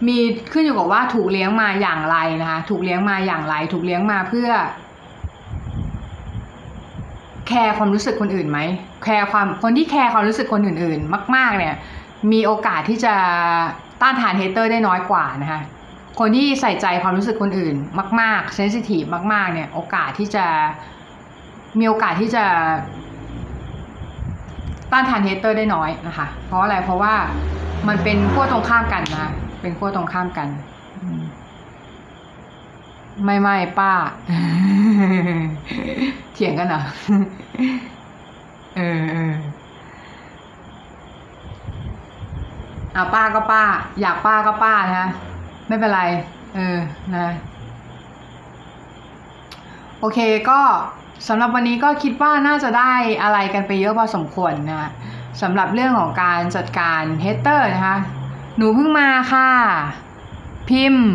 [0.07, 0.17] มี
[0.51, 4.49] ขึ้นอยู่กับว่าถูกเลี้ยงมาอย่างไรนะคะ ถูกเลี้ยงมาอย่างไร ถูกเลี้ยงมาเพื่อ
[7.47, 8.59] แคร์ความรู้สึกคนอื่นไหม
[9.03, 11.75] แคร์ความ คนที่แคร์ความรู้สึกคนอื่น ๆ มาก ๆ เนี่ย
[12.31, 13.15] มีโอกาสที่จะ
[14.01, 15.61] ต้านทาน hater ได้น้อยกว่านะคะ
[16.19, 17.75] คนที่ใส่ใจความรู้สึกคนอื่น
[18.21, 19.03] มาก ๆ sensitive
[19.33, 20.45] มาก ๆ เนี่ย โอกาสที่จะ
[21.79, 22.45] มีโอกาสที่จะ
[24.91, 27.13] ต้านทาน hater ได้น้อยนะคะ เพราะอะไรเพราะว่า
[27.87, 29.31] มันเป็นขั้วตรงข้ามกันนะ
[29.61, 30.47] เป็นขั้วตรงข้ามกัน
[33.23, 33.93] ไม่ไม่ป้า
[36.33, 36.81] เถียงกันเหรอ
[38.75, 39.33] เออเออ
[42.95, 43.63] อะป้าก็ป้า
[44.01, 45.09] อยากป้าก็ป้านะ
[45.67, 46.01] ไม่เป็นไร
[46.55, 46.77] เออ
[47.15, 47.27] นะ
[49.99, 50.19] โอเค
[50.49, 50.59] ก็
[51.27, 52.93] สำหรับวันนี้ก็คิดว่าน่าจะได้
[53.23, 54.91] อะไรกันไปเยอะพอสมควรนะ
[55.41, 57.97] สำหรับเรื่องของการจัดการเฮเตอร์นะคะ
[58.57, 59.49] หนูเพิ่งมาค่ะ
[60.69, 61.07] พิมพ์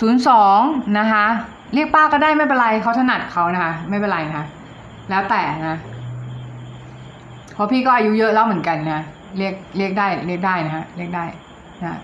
[0.00, 0.60] ศูนย์สอง
[0.98, 1.26] นะคะ
[1.74, 4.46] เรียกป้าก็ได้ไม่เป็นไรเขาถนัดเขานะคะ ไม่เป็นไรนะคะ
[5.10, 5.78] แล้วแต่นะ
[7.54, 9.02] เพราะพี่ก็อายุเยอะแล้วเหมือนกันนะ
[9.38, 11.24] เรียกเรียกได้เรียกได้นะฮะเรียกได้
[11.82, 12.00] นะ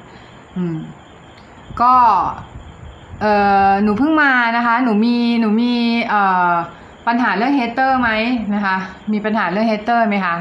[0.57, 0.77] อืม
[1.83, 1.95] ก็
[3.21, 3.27] เอ
[3.69, 5.75] อหนูเพิ่งมานะคะ หนูมีหนูมี
[6.09, 6.51] เอ่อ
[7.07, 8.11] ปัญหาเรื่อง hater ไหม
[8.55, 8.77] นะคะ
[9.13, 10.37] มีปัญหาเรื่อง hater ไหมคะ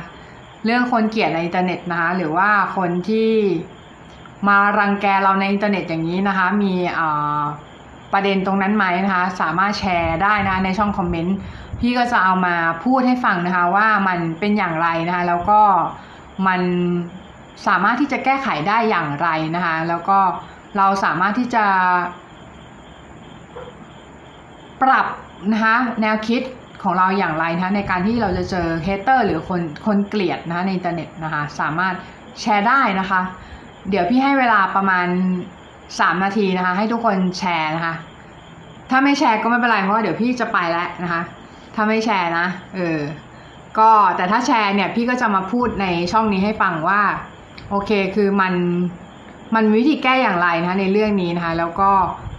[0.65, 3.32] เรื่องคนเกลียดในอินเทอร์เน็ตนะคะ หรือว่าคนที่
[4.47, 7.07] มารังแกเราในอินเทอร์เน็ตอย่างนี้นะคะ มีเอ่
[7.39, 7.41] อ
[8.13, 11.38] ประเด็นตรงนั้นไหมนะคะ สามารถแชร์ได้นะในช่องคอมเมนต์
[11.80, 15.61] พี่ก็จะเอามาพูดให้ฟังนะคะว่ามันเป็นอย่างไรนะคะ แล้วก็
[16.47, 16.61] มัน
[17.67, 20.19] สามารถที่จะแก้ไขได้อย่างไรนะคะ แล้วก็
[20.77, 21.65] เราสามารถที่จะ
[24.82, 25.05] ปรับ
[25.51, 26.41] นะคะแนวคิด
[26.84, 31.95] ของเราอย่างไรนะคะในการที่เราจะเจอ hater หรือคนคนเกลียดนะคะในอินเทอร์เน็ตนะคะสามารถ
[32.41, 33.21] แชร์ได้นะคะ
[33.89, 35.07] เดี๋ยวพี่ให้เวลาประมาณ
[35.65, 37.95] 3 นาทีนะคะให้ทุกคนแชร์นะคะ
[38.89, 41.21] ถ้าไม่แชร์ก็ไม่เป็นไรเพราะว่าเดี๋ยวพี่จะไปแล้วนะคะ
[41.75, 42.99] ถ้าไม่แชร์นะเออ
[43.80, 47.01] ก็แต่ถ้าแชร์เนี่ยพี่ก็จะมาพูดในช่องนี้ให้ฟังว่า
[47.69, 48.53] โอเคคือมัน
[49.55, 51.91] มันวิธีแก้อย่างไรนะคะในเรื่องนี้นะคะแล้วก็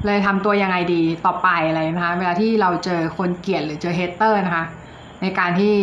[0.07, 4.65] เลยทำตัวยังไงดีต่อไปอะไรนะคะเวลาที่เราเจอคนเกลียดหรือเจอเฮเตอร์นะคะ
[5.21, 5.75] ในการที่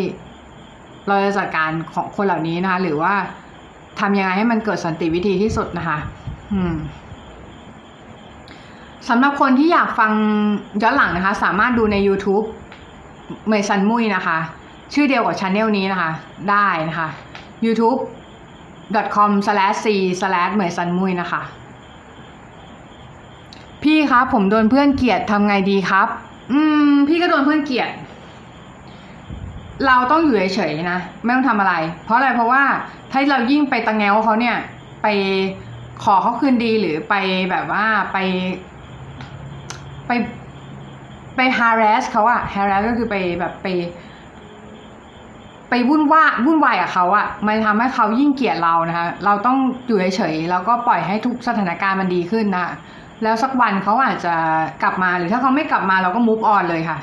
[1.07, 3.13] เราจะจัดการของคนเหล่านี้นะคะหรือว่า
[3.99, 5.97] ทำยังไงให้มันเกิดสันติวิธีที่สุดนะคะ
[6.53, 6.75] อืม
[9.09, 10.11] สำหรับคนที่อยากฟัง
[10.81, 12.45] ย้อนหลังนะคะ สามารถดูใน YouTube
[13.49, 14.37] เมซันมุยนะคะ
[14.93, 16.11] ชื่อเดียวกับช anel นี้นะคะ
[16.49, 17.07] ได้นะคะ
[17.65, 19.85] youtube.com/c/
[20.57, 21.41] เมซันมุยนะคะ
[23.83, 26.07] พี่ครับผมโดนเพื่อนเกลียดทำไงดีครับ
[26.51, 26.59] อื
[26.89, 27.89] ม พี่ก็โดนเพื่อนเกลียด
[29.87, 31.73] เราต้องอยู่เฉยๆนะ ไม่ต้องทำอะไร
[32.05, 32.63] เพราะอะไรเพราะว่า
[33.11, 34.57] ถ้าเรายิ่งไปตังแงวเขาเนี่ย
[35.01, 35.07] ไป
[36.03, 37.15] ขอเขาคืนดีหรือไป
[37.51, 38.17] แบบว่าไป
[40.07, 40.11] ไป
[41.35, 43.67] ไป harass เขาอะ harass ก็คือไปแบบไป
[45.69, 49.57] ไปวุ่นว่าวุ่นวายกับเขาอะมันทำให้เขายิ่งเกลียดเรานะคะ เราต้อง
[49.87, 52.67] อยู่เฉยๆแล้วก็ปล่อยให้ทุกสถานการณ์มันดีขึ้นนะ
[53.23, 54.35] แล้วสักวันเขาอาจจะ
[54.83, 56.97] กลับมาหรือถ้าเขาไม่กลับมาเราก็มูฟออนเลยค่ะ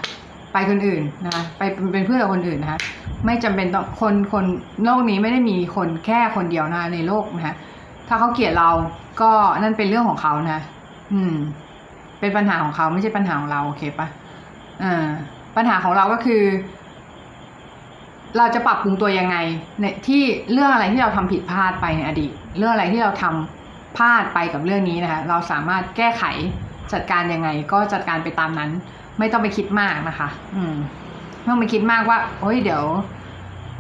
[0.53, 1.63] ไปคนอื่นนะคะไป
[1.93, 2.79] เป็นเพื่อนกับคนอื่นนะคะ
[3.27, 4.45] ไม่จำเป็นต้องคนคน
[4.85, 7.55] โลกนี้ไม่ได้มีคนแค่คนเดียวนะในโลกนะคะ
[8.09, 8.71] ถ้าเขาเกลียดเรา
[9.21, 10.61] ก็นั่นเป็นเรื่องของเขานะ
[11.13, 11.35] อืม
[12.21, 14.07] เป็นปัญหาของเขาไม่ใช่ปัญหาของเราโอเคปะ
[14.83, 15.07] อ่า
[15.57, 16.43] ปัญหาของเราก็คือ
[18.37, 19.37] เราจะปรับปรุงตัวยังไง
[19.81, 23.64] ในที่เรื่องอะไรที่เราทำผิดพลาดไปในอดีต เรื่องอะไรที่เราทำ
[23.97, 26.25] พลาดไปกับเรื่องนี้นะคะ เราสามารถแก้ไข
[26.93, 28.71] จัดการยังไง ก็จัดการไปตามนั้น
[29.19, 30.77] ไม่ต้องไปคิดมากนะคะ อืม
[31.41, 32.85] ไม่ต้องไปคิดมากว่าโอ้ยเดี๋ยว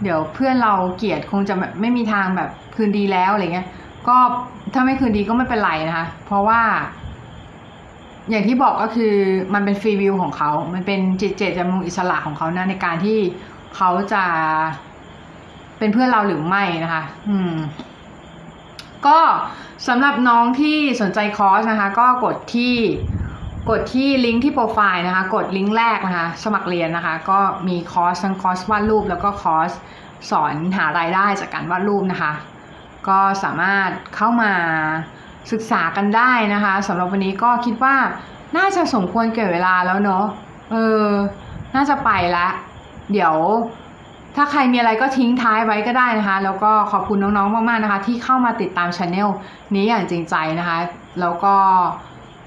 [0.02, 3.68] เดี๋ยวเพื่อนเราเกลียดคงจะไม่มีทางแบบคืนดีแล้วอะไรเงี้ย
[4.08, 4.16] ก็
[4.74, 6.62] ถ้าไม่คืนดีก็ไม่เป็นไรนะคะ เพราะว่า
[8.30, 9.14] อย่างที่บอกก็คือ
[9.54, 13.18] มันเป็นฟรีวิวของเขา มันเป็นจิตเจตจำนงอิสระของเขานะในการที่
[13.76, 14.24] เขาจะ
[15.78, 17.54] เป็นเพื่อนเราหรือไม่นะคะ อืม
[19.06, 19.20] ก็
[19.88, 22.74] สำหรับน้องที่สนใจคอร์สนะคะ ก็กดที่
[23.70, 29.70] กดที่ลิงก์ที่โปรไฟล์นะคะ กดลิงก์แรกนะคะ สมัครเรียนนะคะ ก็มีคอร์สทั้งคอร์สวาดรูปแล้วก็คอร์ส
[30.30, 32.32] สอนหารายได้จากการวาดรูปนะคะ
[33.08, 34.52] ก็สามารถเข้ามา
[35.52, 37.96] ศึกษากันได้นะคะสำหรับวันนี้ก็คิดว่า
[38.56, 40.24] น่าจะสมควรแก่เวลาแล้วเนาะ
[40.72, 41.08] เออ
[41.74, 42.48] น่าจะไปละ
[43.12, 43.34] เดี๋ยว
[44.36, 49.28] ถ้าใครมีอะไรก็ทิ้งท้ายไว้ก็ได้นะคะ แล้วก็ขอบคุณน้องๆ มากๆนะคะ ที่เข้ามาติดตามช anel
[49.74, 50.78] นี้อย่างจริงใจนะคะ
[51.20, 51.54] แล้วก็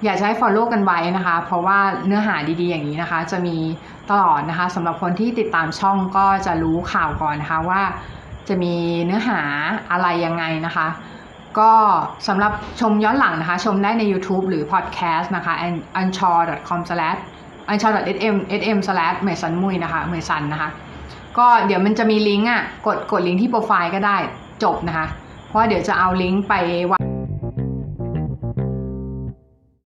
[0.04, 3.58] อยากจะให้ follow กันไว้นะคะ เพราะว่าเนื้อหาดีๆ อย่างนี้นะคะ จะมี
[4.12, 7.82] ตลอดนะคะสำหรับคนที่ติดตามช่องก็จะรู้ข่าวก่อนนะคะว่า
[8.48, 8.76] จะมี
[9.06, 9.40] เนื้อหา
[9.92, 10.88] อะไรยังไงนะคะ
[11.60, 11.72] ก็
[12.28, 15.54] สำหรับชมย้อนหลังนะคะ ชมได้ใน YouTube หรือ Podcast นะคะ
[16.02, 17.20] anchor.com slash
[17.72, 20.70] anchor.sm sm slash เหมยสันมุยนะคะเมสันนะคะ
[21.40, 24.18] ก็เดี๋ยวมันจะมีลิงก์อะ กดกดลิงก์ที่โปรไฟล์ก็ได้
[24.64, 25.08] จบนะคะ
[25.48, 26.54] เพราะว่าเดี๋ยวจะเอาลิงก์ไป
[26.92, 27.17] วาง